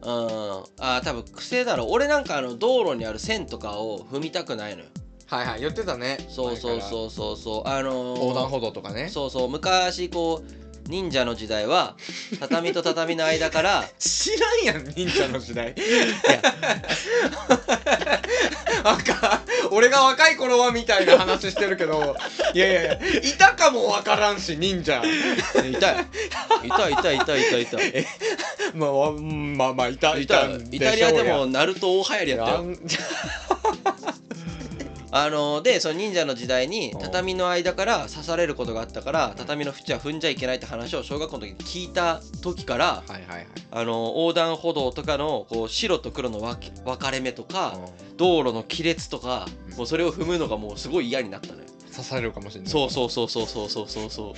[0.06, 0.64] うん。
[0.78, 1.84] あー多分癖だろ。
[1.84, 4.88] う俺なんかあの道路にある線とかを踏みたくないのよ。
[5.28, 6.18] あはいはい言ってたね。
[6.28, 7.68] そうそうそうそうそう。
[7.68, 9.08] あのー横断歩道とかね。
[9.08, 11.96] そうそう昔こう忍者の時代は
[12.38, 15.74] 畳と畳の間から知らんやん忍者の時代。
[15.76, 16.42] いや
[18.86, 22.14] なんか俺が若い頃はみたいな話してるけど
[22.54, 22.98] いやいやいやい
[23.36, 25.02] たかもわからんし忍者。
[25.54, 25.72] 痛い。
[25.72, 28.06] 痛い痛い痛い痛い痛い
[28.74, 32.62] まあわうんまあまあいたいたんイタリアでもナルト大流行りやったよ
[35.12, 37.00] あのでその忍者の時代にうん。
[37.00, 43.04] 畳の間から刺されることがあったから畳の縁は踏んじゃいけないって話を小学校の時に聞いた時から
[43.70, 47.78] あの横断歩道とかのこう白と黒の分かれ目とか
[48.10, 48.16] うん。
[48.16, 49.76] 道路の亀裂とかうん。
[49.76, 51.64] もうそれを踏むのがもうすごい嫌になったのよ。
[51.92, 52.70] 刺されるかもしれない。
[52.70, 54.10] そうそうそうそうそうそうそう。
[54.10, 54.34] そう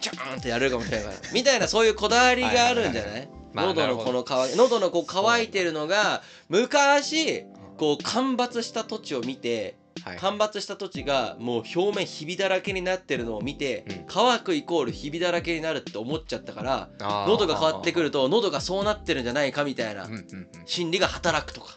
[0.00, 1.16] ジャーンってやれるかもしれないから。
[1.32, 3.28] みたいなそういうこだわりがあるんじゃない？
[3.52, 7.44] まあ喉のこの乾喉のこう乾いてるのが昔
[7.76, 10.18] こう干ばつした土地を見てはい。
[10.18, 14.04] 干ばつした土地がもう表面ひびだらけになってるのを見て、うん。
[14.08, 17.28] 乾くイコールひびだらけになるって思っちゃったからあー。
[17.28, 20.48] 喉が変わってくると喉がそうなってるんじゃないかみたいなうんうんうん。
[20.66, 21.74] 心理が働くとか。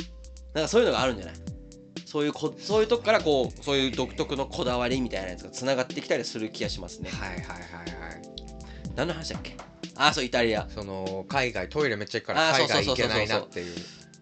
[0.54, 1.36] なんかそういうのがあるんじゃない？
[2.06, 7.10] そういうこそういうとこからこうそういう独特のこだわりみたいなやつがつながってきたりする気がしますね。
[7.10, 7.56] はいはいはいは
[8.16, 8.22] い。
[8.96, 9.58] 何の話だっけ？
[9.98, 10.66] あそうイタリア。
[10.70, 13.76] その海外トイレめっちゃ行くからあー海外行けそうそうそうそうないなっていう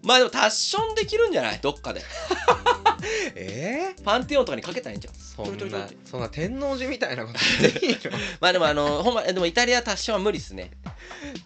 [0.03, 1.59] まあでもタッションできるんじゃない？
[1.61, 2.01] どっかで。
[3.35, 8.11] えパンテオンとかにかけたらいいんじゃんそんなそんな天王寺みたいなことでいいの？
[8.39, 10.71] まあでもあのほんまでもイタリアタッションは無理っすね。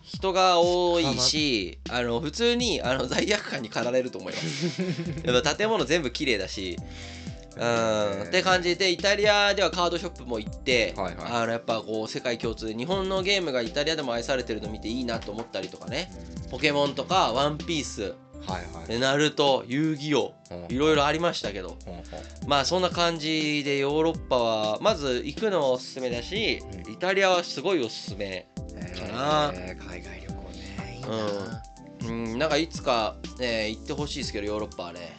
[0.03, 5.55] 人が多いし あの普通にあの罪悪感に駆られると思います。
[5.57, 6.77] 建物全部綺麗だし。
[7.59, 11.31] うんって感じでイタリアではカードショップも行って、はいはい。
[11.41, 16.11] あのやっぱこう世界共通で日本のゲームがイタリアでも愛されてるの見ていいなと思ったりとかね。
[16.51, 18.13] ポケモンとかワンピース
[18.45, 18.87] はいはい。
[18.87, 20.75] でナルト遊戯王うん。
[20.75, 21.77] いろいろありましたけど。
[22.47, 26.93] まあそんな感じでヨーロッパはまず行くのはおすすめだし、うん。
[26.93, 28.47] イタリアはすごいおすすめ
[28.95, 29.51] かな。
[29.53, 31.07] えー海外旅行ねいいな、
[32.09, 32.31] うん。
[32.33, 35.17] うんなんかいつか、ね、行ってほしいですけどヨーロッパはね。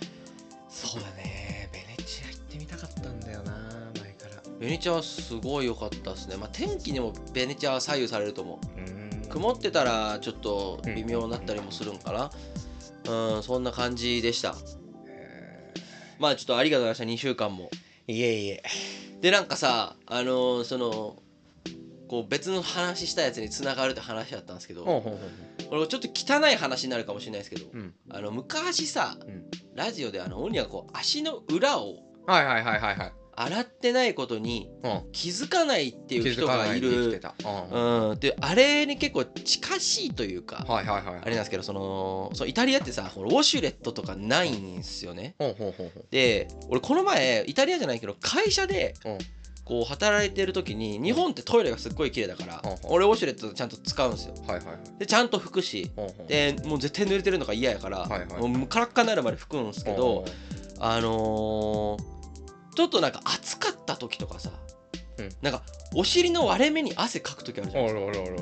[0.70, 1.68] そうだね。
[1.72, 3.52] ベネチア行ってみたかったんだよな
[4.00, 4.42] 前から。
[4.59, 6.37] ベネチアはすごい良かったですね。
[6.37, 8.81] まあ天気にもベネチアは左右されると思う。
[8.81, 9.28] うん。
[9.28, 12.24] 曇ってたらちょっと微妙になったりもするんかな。
[12.24, 12.58] うん
[13.42, 14.55] そんな感じでした。
[15.07, 15.75] え
[16.18, 17.71] まあちょっとありがとうございました2週間も。
[18.09, 18.62] ーいえいえ。
[19.21, 21.23] でなんかさあのーその
[22.09, 25.18] こう別の話したやつにつながるって話だったんですけど、こ
[25.73, 27.94] れちょっと汚い話になるかもしれないですけど、うん。
[28.09, 29.44] あの昔さ、うん。
[29.75, 35.03] ラジオであのオニがこう足の裏をはいはいはいはいはい洗ってないことにうん。
[35.12, 37.20] 気づかないっていう人がいる。
[37.70, 38.11] うん。
[38.11, 38.20] うん。
[38.20, 45.37] であれに結構近しいというか、はいはいはいあれなんですけどそのそのイタリアってさウォシュレットとかないんですよね。
[46.11, 49.18] で俺この前イタリアじゃないけど会社でうん。
[49.64, 54.35] こう働いてる時に日本ってトイレがすっごい綺麗だからうん俺ウォシュレットちゃんと使うんですよ。
[54.98, 55.90] でちゃんと拭くし
[56.27, 60.24] でもう絶対濡れてるのが嫌やから、もうカラッカになるまで拭くんですけど、
[60.81, 62.17] あのー
[62.79, 64.51] ちょっとなんか暑かった時とかさ、
[65.19, 65.31] うん。
[65.43, 65.62] なんか
[65.97, 67.85] お尻の割れ目に汗かく時あるじゃん。
[67.87, 68.37] あるあるあるある。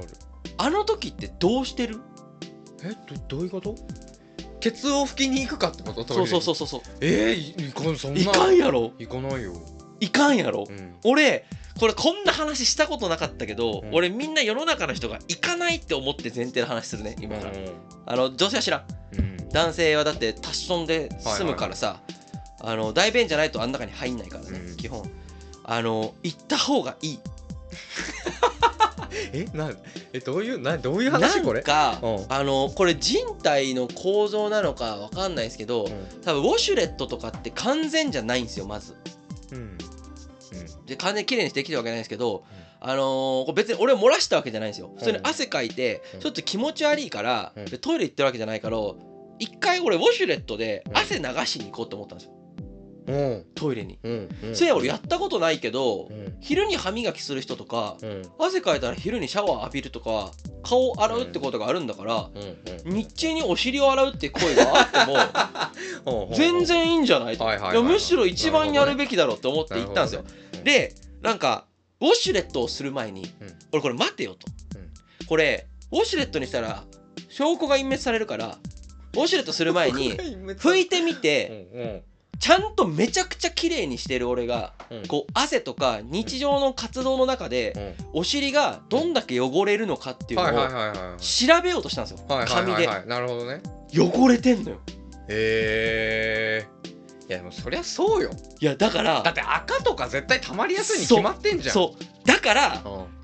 [0.58, 2.00] あの時ってどうしてる？
[2.82, 2.90] え
[3.28, 3.74] どどういうこと？
[4.60, 6.12] ケツを拭きに行くかってこと？
[6.12, 6.80] そうそううそうそうそう。
[7.00, 8.20] えー、いいかんそんな。
[8.20, 8.92] いかんやろ？
[8.98, 9.54] 行かないよ。
[10.00, 10.96] いかんやろ、うん。
[11.04, 11.46] 俺
[11.80, 13.94] これこんな話したことなかったけど、うん。
[13.94, 17.52] 俺みんな世の中の人が行かないって思って前提の話するね今から、
[18.04, 18.84] あの女性は知らん。
[19.18, 19.48] うん。
[19.48, 22.02] 男性はだってタッションで住むからさ、
[22.60, 24.76] あの大便じゃないとあん中に入んないからね、うん。
[24.76, 25.08] 基本。
[25.64, 27.18] あの行った方がいい。
[29.32, 29.44] え？
[29.52, 29.72] な
[30.12, 31.62] えどういうなどういう話これ？
[31.62, 32.26] かうん。
[32.28, 35.88] あのこれ人体の構造なのかわかんないですけど
[36.24, 38.94] 多分ウォシュレットとかって完全じゃないんですよまず。
[39.52, 39.58] うん。
[39.58, 39.78] うん。
[40.86, 42.44] で完全に綺麗にしてきてるわけじゃないですけど、
[42.80, 44.90] あのー別に俺漏らしたわけじゃないんですよ。
[44.96, 46.20] 普通に汗かいてうん。
[46.20, 47.64] ちょっと気持ち悪いから、うん。
[47.66, 48.78] でトイレ行ってるわけじゃないから
[49.38, 52.32] 一回俺ウォシュレットでうん汗流しに行こうと思ったんですよ。
[52.32, 52.45] うん
[53.54, 53.98] トイレに。
[54.52, 56.36] せや俺やったことないけどうん。
[56.40, 58.22] 昼に歯磨きする人とかうん。
[58.38, 67.82] 汗かいたら昼にシャワー浴びるとか顔を洗うってことがあるんだからうん日中にお尻を洗うって行為があっても うん全然いいんじゃないと。
[67.82, 70.24] むしろ一番やるべきだろうって思って行ったんですよ。
[70.64, 71.66] でなんか
[72.00, 73.54] ウォシュレットをする前に、うん。
[73.72, 75.26] 俺これ待てよと、うん。
[75.26, 76.84] これウォシュレットにしたら
[77.28, 78.58] 証拠が隠滅されるから
[79.14, 82.02] ウォシュレットする前に拭いてみうて
[82.38, 85.06] ちゃんとめちゃくちゃ綺麗にしてる俺がうん。
[85.06, 88.20] こう汗とか日常の活動の中でうん。
[88.20, 92.26] お尻がどんだけ汚れるのかっていうのを調べようとしたんですよ。
[92.46, 92.86] 紙で。
[93.06, 93.62] なるほどね。
[93.92, 94.80] 汚れてんのよ。
[95.28, 96.66] へえ
[97.28, 98.30] いやでもそりゃそうよ。
[98.60, 101.74] いやだからだって赤とか絶対溜まりやすいに決まってんじゃん。
[101.74, 103.16] そうだからうん。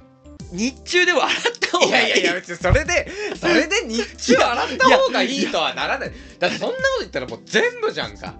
[0.56, 2.06] 日中でも洗った方いがい。
[2.06, 3.08] いやいやいや別にそれで
[3.40, 6.12] それで日中洗った方がいいとはならない。
[6.38, 8.34] だってそんなこと言ったらもう全部じゃんか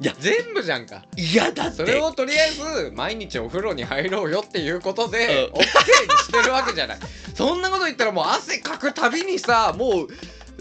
[0.00, 1.04] いや全部じゃんか。
[1.16, 1.76] いやだって。
[1.76, 5.54] それをとりあえず毎日お風呂に入ろうよっていうことでうん。
[5.54, 6.98] OK にしてるわけじゃない。
[7.34, 10.08] そんなこと言ったらもう汗かくたびにさもう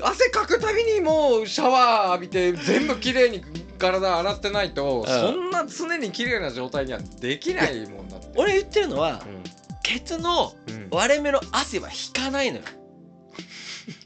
[0.02, 3.44] 汗かくたびにもうシャワー浴びて全部きれいに
[3.78, 5.06] 体洗ってないと、ん。
[5.06, 8.28] そんな常に綺麗な状態にはできないもんだって。
[8.36, 10.54] 俺言ってるのはうケツの
[10.90, 12.64] 割れ目の汗は引かないのよ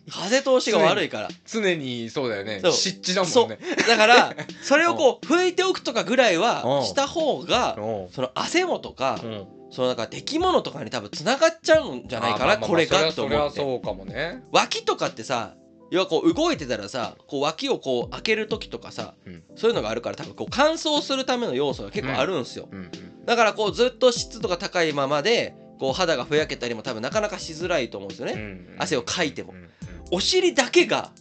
[0.09, 1.29] 風通しが悪いから。
[1.45, 2.59] 常にそうだよね。
[2.61, 2.71] そう。
[2.71, 3.57] 湿地だもんね。
[3.87, 6.85] だから それをこう拭いておくとかぐらいはうん。
[6.85, 8.07] した方がうん。
[8.11, 9.47] その汗もとかうん。
[9.71, 13.59] そのなんか出来物とかに多分つながっちゃうんじゃないかなこれがと思って。
[13.59, 14.43] そうかもね。
[14.51, 15.55] 脇とかってさ
[15.91, 19.43] 要はこう動いてたらさこう脇をこう開ける時とかさうん。
[19.55, 22.67] そういうのがあるから多分こう乾燥するための要素が結構あるんですよ。
[22.71, 22.79] うん。
[22.79, 22.91] うん。
[23.25, 28.75] だからこうずっと湿度が高いままでこう肌がふやけたりも多分なかなかしづらいと思うんですよね、うん。
[28.79, 29.53] 汗をかいても。
[29.53, 29.69] うんうん
[30.11, 31.11] お尻だけが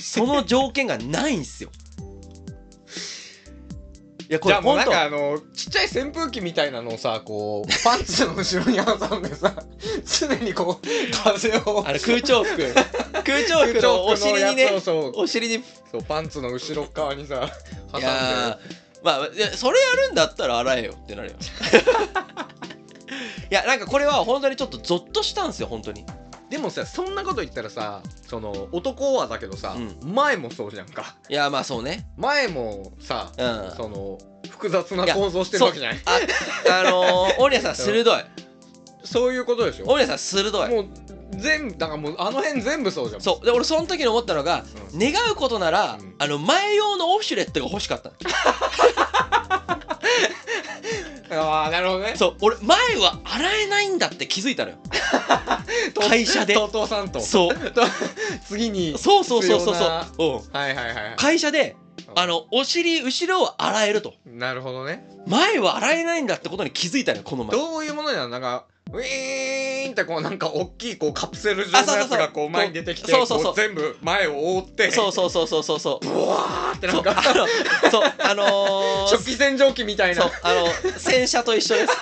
[0.00, 1.70] その条件がないんすよ。
[4.28, 9.54] いやこれじゃあもうなん本当かあのちっちゃい扇風機みたいなのをさこうパンツの後ろに挟んでさ
[10.06, 10.86] 常にこう
[11.24, 11.84] 風を。
[11.86, 12.56] あの空調服。
[13.24, 15.12] 空調服のお尻にねそうそう。
[15.16, 15.62] お尻に。
[15.90, 17.46] そうパンツの後ろ側にさ
[17.92, 18.06] 挟んで。
[18.06, 21.36] いやーまあいやそれやるんだったら洗えよってなるよ。
[23.50, 26.06] いやなんかこれは本当にちょっとゾッとしたんですよ本当に
[26.52, 31.16] でもさそんなこと言ったらさその男はだけどさ、う前もそうじゃんか。
[31.30, 32.06] いやまあそうね。
[32.18, 33.70] 前もさうん。
[33.74, 34.18] その
[34.50, 35.98] 複雑な構造してるわけじゃない。
[36.04, 38.24] ああのー、オリアさん鋭い。
[39.02, 39.86] そういうことでしょ？
[39.86, 40.68] オリアさん鋭い。
[40.68, 40.88] もう
[41.38, 43.22] 全部だからもうあの辺全部そうじゃん。
[43.22, 43.46] そう。
[43.46, 44.62] で俺その時に思ったのが、
[44.92, 46.14] う願うことなら、うん。
[46.18, 48.14] あの前用のオフシュレットが欲しかったの
[51.30, 52.14] ああなるほどね。
[52.16, 54.76] そう俺前は洗えないんだって気づいたのよ。
[56.08, 56.56] 会社で。
[56.56, 57.20] TOTO さんと。
[57.20, 57.70] そう。
[57.70, 57.82] と
[58.48, 59.84] 次にそうそうそうそうそ
[60.18, 61.14] う、うん、はいはいはいはい。
[61.16, 61.76] 会社で
[62.14, 64.14] あのお尻後ろを洗えると。
[64.26, 65.06] なるほどね。
[65.26, 67.56] 前は洗えないんだってことに気づいたのよこの前。
[67.56, 68.28] どういうものなの？
[68.28, 73.54] なんかウィーンってこうなんか大きいこうカプセル状のやつがこう前に出てきてそうそうそう。
[73.54, 76.06] 全部前を覆ってそうそうそうそうそうそう。
[76.06, 77.10] ブワーってなそうんか。
[77.16, 77.46] あの
[77.90, 80.22] そうあのー、 食器洗浄機みたいな。
[80.22, 80.66] そうあの
[80.98, 81.92] 洗車と一緒です。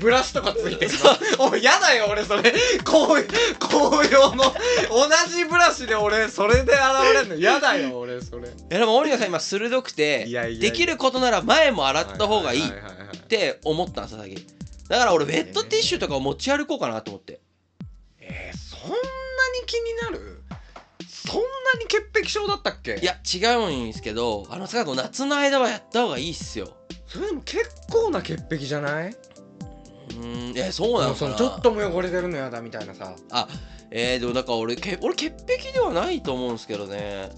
[0.00, 0.92] ブラシとかついてる
[1.38, 2.54] のおいやだよ俺それ。
[2.84, 3.22] 紅
[3.58, 4.44] 紅葉の
[4.90, 6.72] 同じブラシで俺それで現
[7.14, 7.36] れんの。
[7.36, 8.48] やだよ俺それ。
[8.48, 10.60] いやでも織野さん今鋭くていやいやいや。
[10.60, 12.62] できることなら前も洗った方がいい。
[12.66, 14.55] って思ったんですよ最近
[14.88, 17.40] だから俺ウェットティッシュとかを持ち歩こうかなと思って。
[18.20, 19.00] えー、そんなに
[19.66, 20.42] 気になる？
[21.08, 21.42] そんな
[21.80, 22.98] に潔癖症だったっけ？
[23.02, 26.68] いや違うんですけどあのさ夏の間はやった方がいいっすよ。
[27.06, 29.10] それでも結構な潔癖じゃない？
[29.10, 31.34] うーんえそうなのかな。
[31.34, 33.16] ちょっとも汚れてるのやだみたいなさ。
[33.90, 37.30] えー、でもだから俺け俺潔癖ではないと思うんですけどね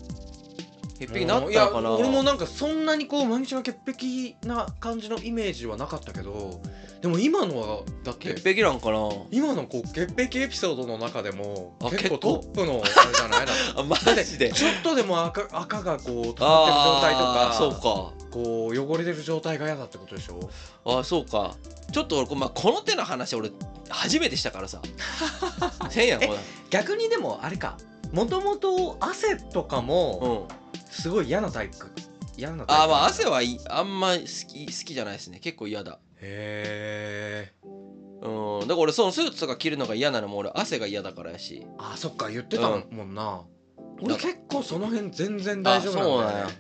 [0.99, 3.79] 潔癖になったのか俺もなんかそんなにこう毎日が潔
[4.41, 6.61] 癖な感じのイメージはなかったけど
[7.01, 8.99] でも今のはだって潔癖なんかな。
[9.31, 13.47] 今のこう潔癖エピソードの中でもあ結構トップのあれじゃない？
[13.47, 13.53] だ
[13.85, 14.51] マジで？
[14.53, 18.19] ちょっとでも赤赤がこう溜まってる状態とかそうか。
[18.31, 20.51] こう汚れてる状態が嫌だってことでしょ？
[20.85, 21.55] あそうか。
[21.93, 23.51] ちょっと俺こ,、まあ、この手の話俺
[23.89, 24.83] 初めてしたからさ。
[25.91, 26.35] せんやんこ
[26.71, 27.79] 逆にでもあれか。
[28.13, 30.58] もともと汗とかれもうん
[30.91, 31.77] すごい嫌なタイプ。
[32.37, 32.83] 嫌なタイプ。
[32.83, 33.61] あーまあ汗はいい。
[33.69, 35.39] あんま好き好きじゃないですね。
[35.41, 35.99] 結構嫌だ。
[36.21, 37.53] へえ
[38.23, 38.69] うん。
[38.69, 41.67] だから俺そのスーツとか着るのが嫌なのも俺汗が嫌だからやし。
[41.79, 43.45] あそっか言ってたうんもんな、なん。
[44.03, 46.55] 俺か結構その辺全然大丈夫なんだよね。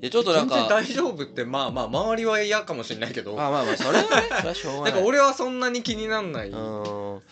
[0.00, 3.32] いやちょっとなん全然か大丈夫ってまあまあ周りは嫌かもしれないけど。
[3.32, 4.08] あまあまあそれはね。
[4.36, 4.92] それはしょうがない。
[4.92, 6.62] なんか俺はそんなに気になんないかな。
[6.62, 6.68] う
[7.16, 7.22] ん。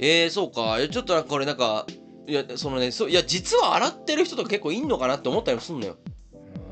[0.00, 0.76] えー、そうか。
[0.88, 1.86] ちょっとなんかこれなんか
[2.28, 5.96] いやそのねそういや実は洗ってる人とか結構いんのかなって思ったりもすんのよ。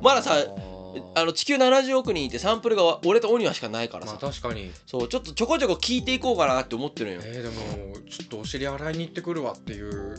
[0.02, 0.34] まださ
[1.14, 4.70] あの地球70億人いてサンプルが俺とオニワしかないからまさ、あ確かに。
[4.86, 7.20] そうちょっとちょこちょこ聞いていこうかなって思ってるんよ。
[7.24, 10.16] えー、でもちょっとお尻洗いに行ってくるわっていう。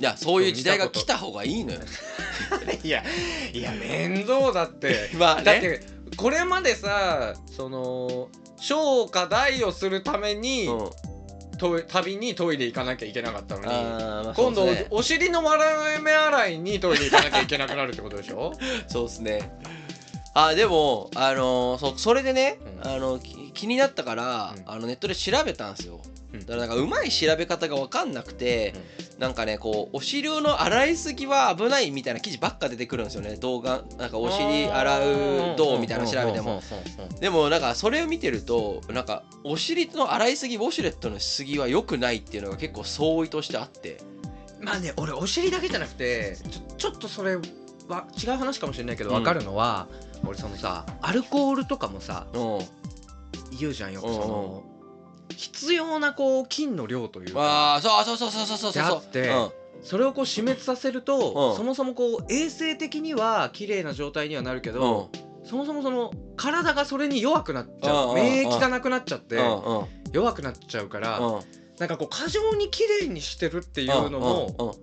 [0.00, 1.80] いやそういう時代が来た方がいいのよ。
[2.82, 3.04] いや
[3.52, 5.10] いや面倒だって。
[5.18, 5.44] まあね。
[5.44, 5.80] だって
[6.16, 10.90] これまでさその小か大をするために、うん
[11.58, 18.52] 旅にトイレ行かなきゃいけなかったのにまあ今度、お尻の笑目洗いにトイレ行かなきゃいけなくなるってことでしょ？
[18.88, 19.50] そうっすね。
[20.34, 22.90] あでもあのーそそれでね、うん。
[22.90, 24.62] あのき気になったから、うん。
[24.66, 28.74] あのネットで調べたんですよ、うんだからなんかうまい調べ方が分かんなくて、
[29.18, 33.36] なんかねこうお尻の洗いすぎは危ないみたいな記事ばっか出てくるんですよね。
[33.36, 36.60] 動画なんかお尻洗うどうみたいなの調べても。
[37.18, 43.98] でもなんかそれを見てるとなんかお尻の洗いすぎウォシュレットのしすぎは良くないっていうのが結構相違としてあって。
[44.60, 49.16] まあね俺お尻だけじゃなくてちょちょっとそれは違う話かもしれないけどうん。
[49.16, 49.88] 分かるのは、
[50.26, 52.58] 俺そのさアルコールとかもさうん。
[53.58, 54.02] 言うじゃんよ。
[54.02, 54.62] その
[55.36, 57.40] 必要なこう菌の量というか。
[57.40, 58.72] ああそうそうそうそうそうそう。
[58.72, 59.50] そうであってうん。
[59.82, 61.56] それをこう死滅させると、うん。
[61.56, 65.10] そもそもこう衛生的には綺麗な状態にはなるけど、
[65.44, 69.38] そもそもその体がそれに弱くなっちゃう、免疫がなくなっちゃって、
[70.12, 71.40] 弱くなっちゃうから、うん。
[71.78, 74.76] なんかこう過剰に綺麗にしてるっていうのも、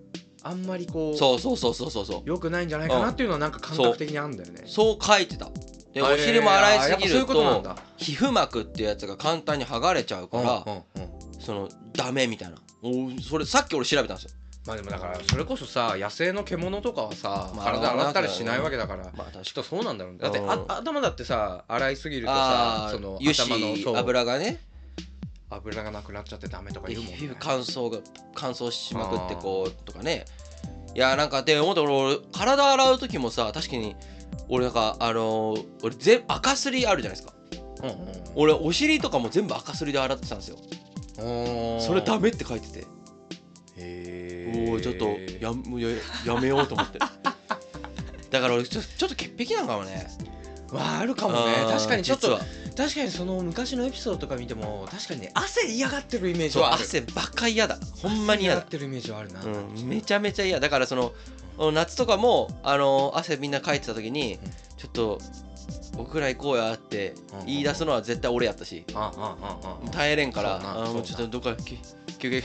[0.43, 2.21] あんまりこうそうそうそうそうそうそう。
[2.25, 4.63] 良くないんじゃないかなっていうのはなんか感覚的にあるんだよね。
[4.65, 5.49] そう書いてた
[5.95, 7.75] であお尻も洗いすぎるうこと。
[7.95, 11.41] 皮膚膜っていうやつが簡単に剥がれちゃうからうんうんうん。
[11.41, 12.57] そのダメみたいな。
[12.83, 14.31] おそれさっき俺調べたんですよ。
[14.67, 20.19] まあでもだからそれこそさ野生の獣とかはさ、まあ体洗ったりしないわけだから、まあ確きっとそうなんだろうね。
[20.19, 24.59] だって、頭だってさ洗いすぎるとあさそのの油がね。
[25.49, 27.99] 油がなくなっちゃってダメとかで言うもん、ね、皮膚乾燥が
[28.33, 30.25] 乾燥しまくってこうとかね。
[30.95, 33.95] いやなんかで思った俺俺体洗う時もさ確かに
[34.49, 37.33] 俺なんかあのー俺全赤すりあるじゃないですか。
[37.83, 40.57] うんうん俺お尻とかも全部赤すりで洗ってたんですよ。
[41.79, 42.87] それダメって書いてて。
[43.77, 45.05] へおもうちょっと
[45.39, 45.89] やもうや
[46.25, 46.99] やめようと思って。
[48.29, 50.07] だから俺ちょちょっと潔癖なのかもね。
[50.71, 51.53] まああるかもね。
[51.69, 52.37] 確かにちょっと
[52.75, 56.83] 確かにその昔のエピソードとか見ても確かにね汗嫌がってるイメージはある。
[56.83, 57.77] 汗ばっか嫌だ。
[58.01, 58.61] ほんまに嫌だ。
[58.61, 60.59] ってるイメージはあるな、うん、めちゃめちゃ嫌。
[60.59, 61.13] だからその
[61.57, 65.19] 夏とかもあの汗みんなかいてた時に、うんちょっと
[65.97, 67.45] 僕ら行こうやってうん。
[67.45, 68.85] 言い出すのは絶対俺やったし、
[69.91, 71.79] 耐えれんからあのもうちょっとどっかき
[72.19, 72.43] 休憩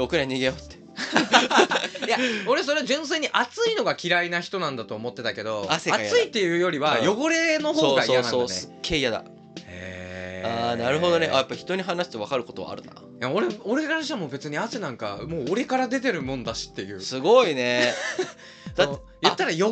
[0.00, 0.76] 奥らに逃げようって。
[2.06, 2.16] いや
[2.46, 7.20] 俺それは純粋に暑いのが嫌いな人なんだと思ってたけど暑いっていうよりはうん。
[7.20, 8.38] 汚れの方が嫌なんだね。
[8.38, 8.48] そうそうそう。
[8.48, 9.24] すっげえ嫌だ。
[9.66, 10.05] へ
[10.44, 11.28] あーなるほどね。
[11.28, 12.92] あやっぱ人に話して分かることはあるな。
[12.92, 17.00] いや俺俺からしても別に汗なんかもう俺から出てるもんだしっていう。
[17.00, 17.92] すごいね。
[18.76, 19.64] だそう言ったら汚れ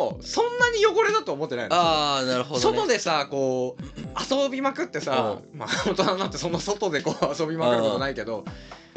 [0.00, 1.76] もそんなに汚れだと思ってないの。
[1.76, 8.44] ああなるほど、ね、外でさこう遊びまくってさ、まあ大人になってその外でこう遊びまくることないけど、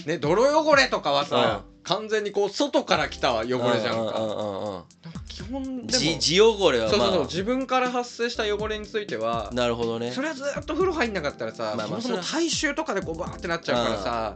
[0.05, 3.47] ね、泥汚れとかはさ、完全にこう外から来た汚れ
[3.81, 4.85] じゃんか,、
[5.31, 10.11] 基本でも地地汚れはまあそうそうそう自分から発生した汚れについてはなるほどね。
[10.11, 14.35] それはずっと風呂入んなかったらさ、まあまあそもそも体臭とかでこうバーってなっちゃうからさ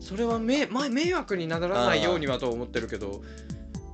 [0.00, 3.22] それはめ、まあ、迷惑にならないようにはと思ってるけど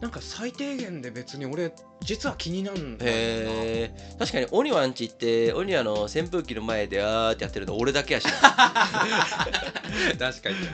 [0.01, 1.73] なんか最低限で別に俺
[2.03, 10.73] 実は気になんだよ確かにオニワンチってオニワの扇風機の前であーってやってるの俺だけやし 確かにな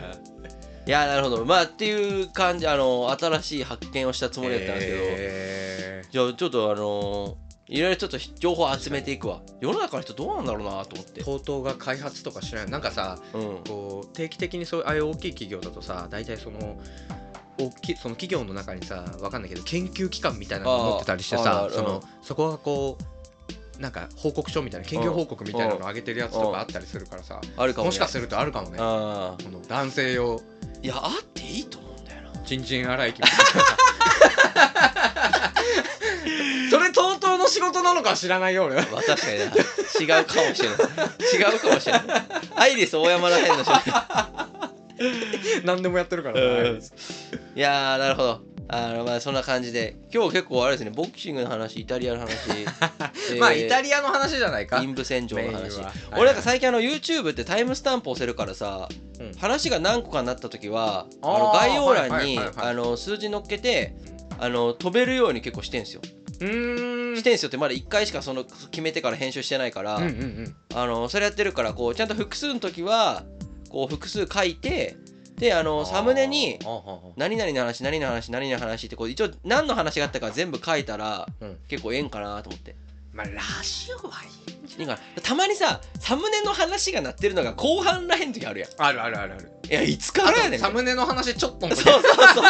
[0.90, 1.44] いやなるほど。
[1.44, 7.36] まあっていう感じあの新しい発見をしたつもりだったんですけど、へじゃあちょっとあの
[7.68, 9.40] いろいろちょっと情報集めていくわ。
[9.60, 11.22] 世の中の人どうなんだろうなと思って。
[11.22, 13.40] ー TOTO が開発とかしないなんかさうん。
[13.68, 16.80] こう定期的にそうああいう大きい企業だとさ大体その
[17.56, 28.76] 大きその企業の中にさわかんないけど研究機関みたいなのを持ってたりしてさるそのそこがこうなんか報告書みたいな研究報告みたいなのを上げてるやつとかあったりするからさあるかも、しかするとあるかもね。
[28.78, 28.82] こ
[29.50, 30.40] の男性用
[30.82, 32.30] いやあっていいと思うんだよな。
[32.44, 33.40] チンチン洗い機みたいな
[36.70, 38.82] それ TOTO の仕事なのかは知らないよ俺は。
[38.92, 39.44] まあ確かにな。
[40.16, 40.78] 違うかもしれない。
[41.52, 42.04] 違うかもしれない。
[42.56, 43.72] アイリス大山らへんの人
[45.64, 46.78] 何でもやってるからうん。
[46.78, 46.80] ね
[47.56, 48.40] いやーなるほど
[48.72, 49.96] あのまあそんな感じで。
[50.14, 52.30] 今日結構あれですねボクシングの話イタリアの話。
[53.38, 54.76] まあイタリリアの話じゃないか。
[54.80, 59.32] 陰部洗浄のメイン話は俺なんか最近あの YouTube ってタイムスタンプ押せるからさ、うん。
[59.34, 62.68] 話が何個かになった時はあの概要欄にはいはいはいはい。
[62.68, 63.94] あの数字乗っけて
[64.38, 66.00] あの飛べるように結構してんすよ。
[66.40, 67.16] うーん。
[67.16, 70.56] してんすよってまだ1回しかその決めてから編集してないから、うんうんうん。
[70.74, 73.24] あのそれやってるからこうちゃんと複数の時は
[73.68, 74.96] こう複数書いて
[75.40, 76.58] であのサムネに
[77.16, 81.56] 何々の話何々の話何々の話ってこう一応何の話があったか全部書いたらうん。
[81.66, 82.76] 結構ええんかなと思って。
[83.14, 84.84] まあラジオはいいんじい？
[84.84, 84.98] いかな。
[85.22, 88.70] たまにさサムネの話が鳴ってるのが後半らへんの時あるやん。
[88.70, 89.50] ゃあるあるあるある。
[89.70, 90.60] いやいつからやねん。
[90.60, 92.44] サムネの話ちょっとそうそうそう。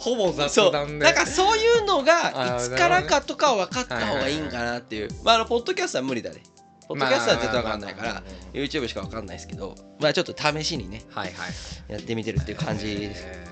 [0.00, 1.04] ほぼ雑そう談で。
[1.04, 5.10] だからそういうのがいつからかとかは分かった方がいいんかなっていう。
[5.22, 6.42] まああのポッドキャストは無理だね
[6.88, 8.22] ポッドキャストは絶対分かんないから
[8.52, 11.48] YouTube しか分かんないですけどまあちょっと試しにねはいは
[11.88, 11.92] い。
[11.92, 13.24] やってみてるっていう感じです。
[13.26, 13.44] え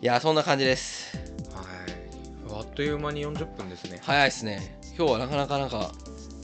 [0.00, 1.16] いやそんな感じです。
[1.50, 2.60] ーはい。
[2.60, 4.00] あっという間に40分ですね。
[4.02, 4.78] 早いですね。
[4.96, 5.92] 今日はなかなかなんか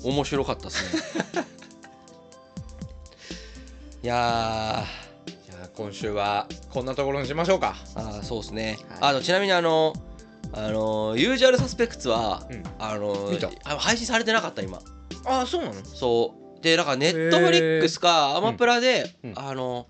[0.05, 1.03] 面白かったですね。
[4.05, 4.85] いや
[5.77, 7.75] 今週はこんなところにしましょうか。
[7.95, 9.11] ーあーそうですね、はい。
[9.11, 9.93] あとちなみにあの
[10.53, 12.63] あのユージュアルサスペクツは、うん。
[12.79, 13.31] あの
[13.65, 14.81] あ配信されてなかった今
[15.29, 15.75] ああそうなの？
[15.85, 16.63] そう。
[16.63, 19.33] でなんかネットフリックスかアマプラで、うん。
[19.37, 19.87] あの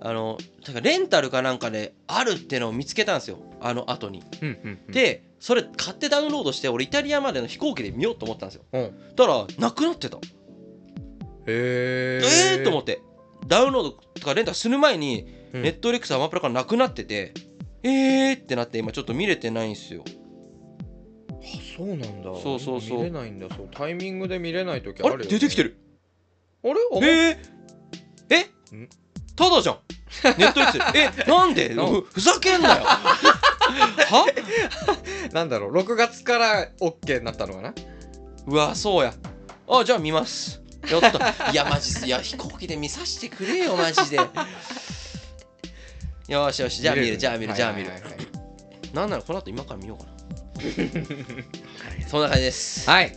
[0.00, 3.38] あのてかレンタルかなんかであるってのを見つけたんですよ。
[3.60, 4.92] あの後に、うんうんうん。
[4.92, 8.64] でそれ買ってダウンロードして俺イタリアまでの飛行機で見ようと思ったんですよ。
[8.72, 8.92] うん。
[9.16, 10.18] たらなくなってた。
[10.18, 10.20] へ
[11.46, 12.20] え
[12.58, 13.00] えー、と思って。
[13.46, 15.62] ダウンロードとかレンタルする前に、うん。
[15.62, 17.32] ネットフリックスアマプラからなくなってて
[17.82, 20.04] えーってなって今ちょっと見れてないんですよ。
[20.06, 20.10] あ
[21.76, 22.34] そうなんだ。
[22.42, 22.98] そうそうそう。
[22.98, 23.48] 見れないんだ。
[23.54, 23.68] そう。
[23.70, 25.30] タイミングで見れない時ああるよ、ね、れ？
[25.30, 25.76] 出てきてる。
[26.64, 26.74] あれ？
[26.74, 27.38] あえ？
[28.28, 28.76] ー、え？
[28.76, 28.88] ん？
[29.36, 29.78] ただじゃん。
[30.38, 31.30] ネットフリックスえ？
[31.30, 31.74] なんで？
[31.74, 32.84] なふふざけんなよ。
[32.86, 34.26] は？
[35.32, 35.72] なんだろう。
[35.72, 37.74] 6月から OK になったのかな？
[38.46, 39.12] うわそうや。
[39.68, 40.62] あじゃあ見ます。
[40.90, 41.34] やった。
[41.52, 44.18] いやマジいや飛行機で見させてくれよマジで。
[46.28, 47.90] よしよしじゃあ見るじゃあ見るじゃあ見る。
[47.90, 48.94] はいはいはい。
[48.94, 50.15] なんならこの後今から見ようかな
[52.08, 52.88] そんな感じです。
[52.88, 53.16] はい。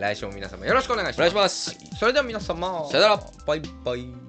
[0.00, 1.18] 来週も皆様よろしくお願いします。
[1.18, 1.76] お願いします。
[1.98, 2.88] それでは皆様。
[2.90, 3.20] さよなら。
[3.46, 4.25] バイバイ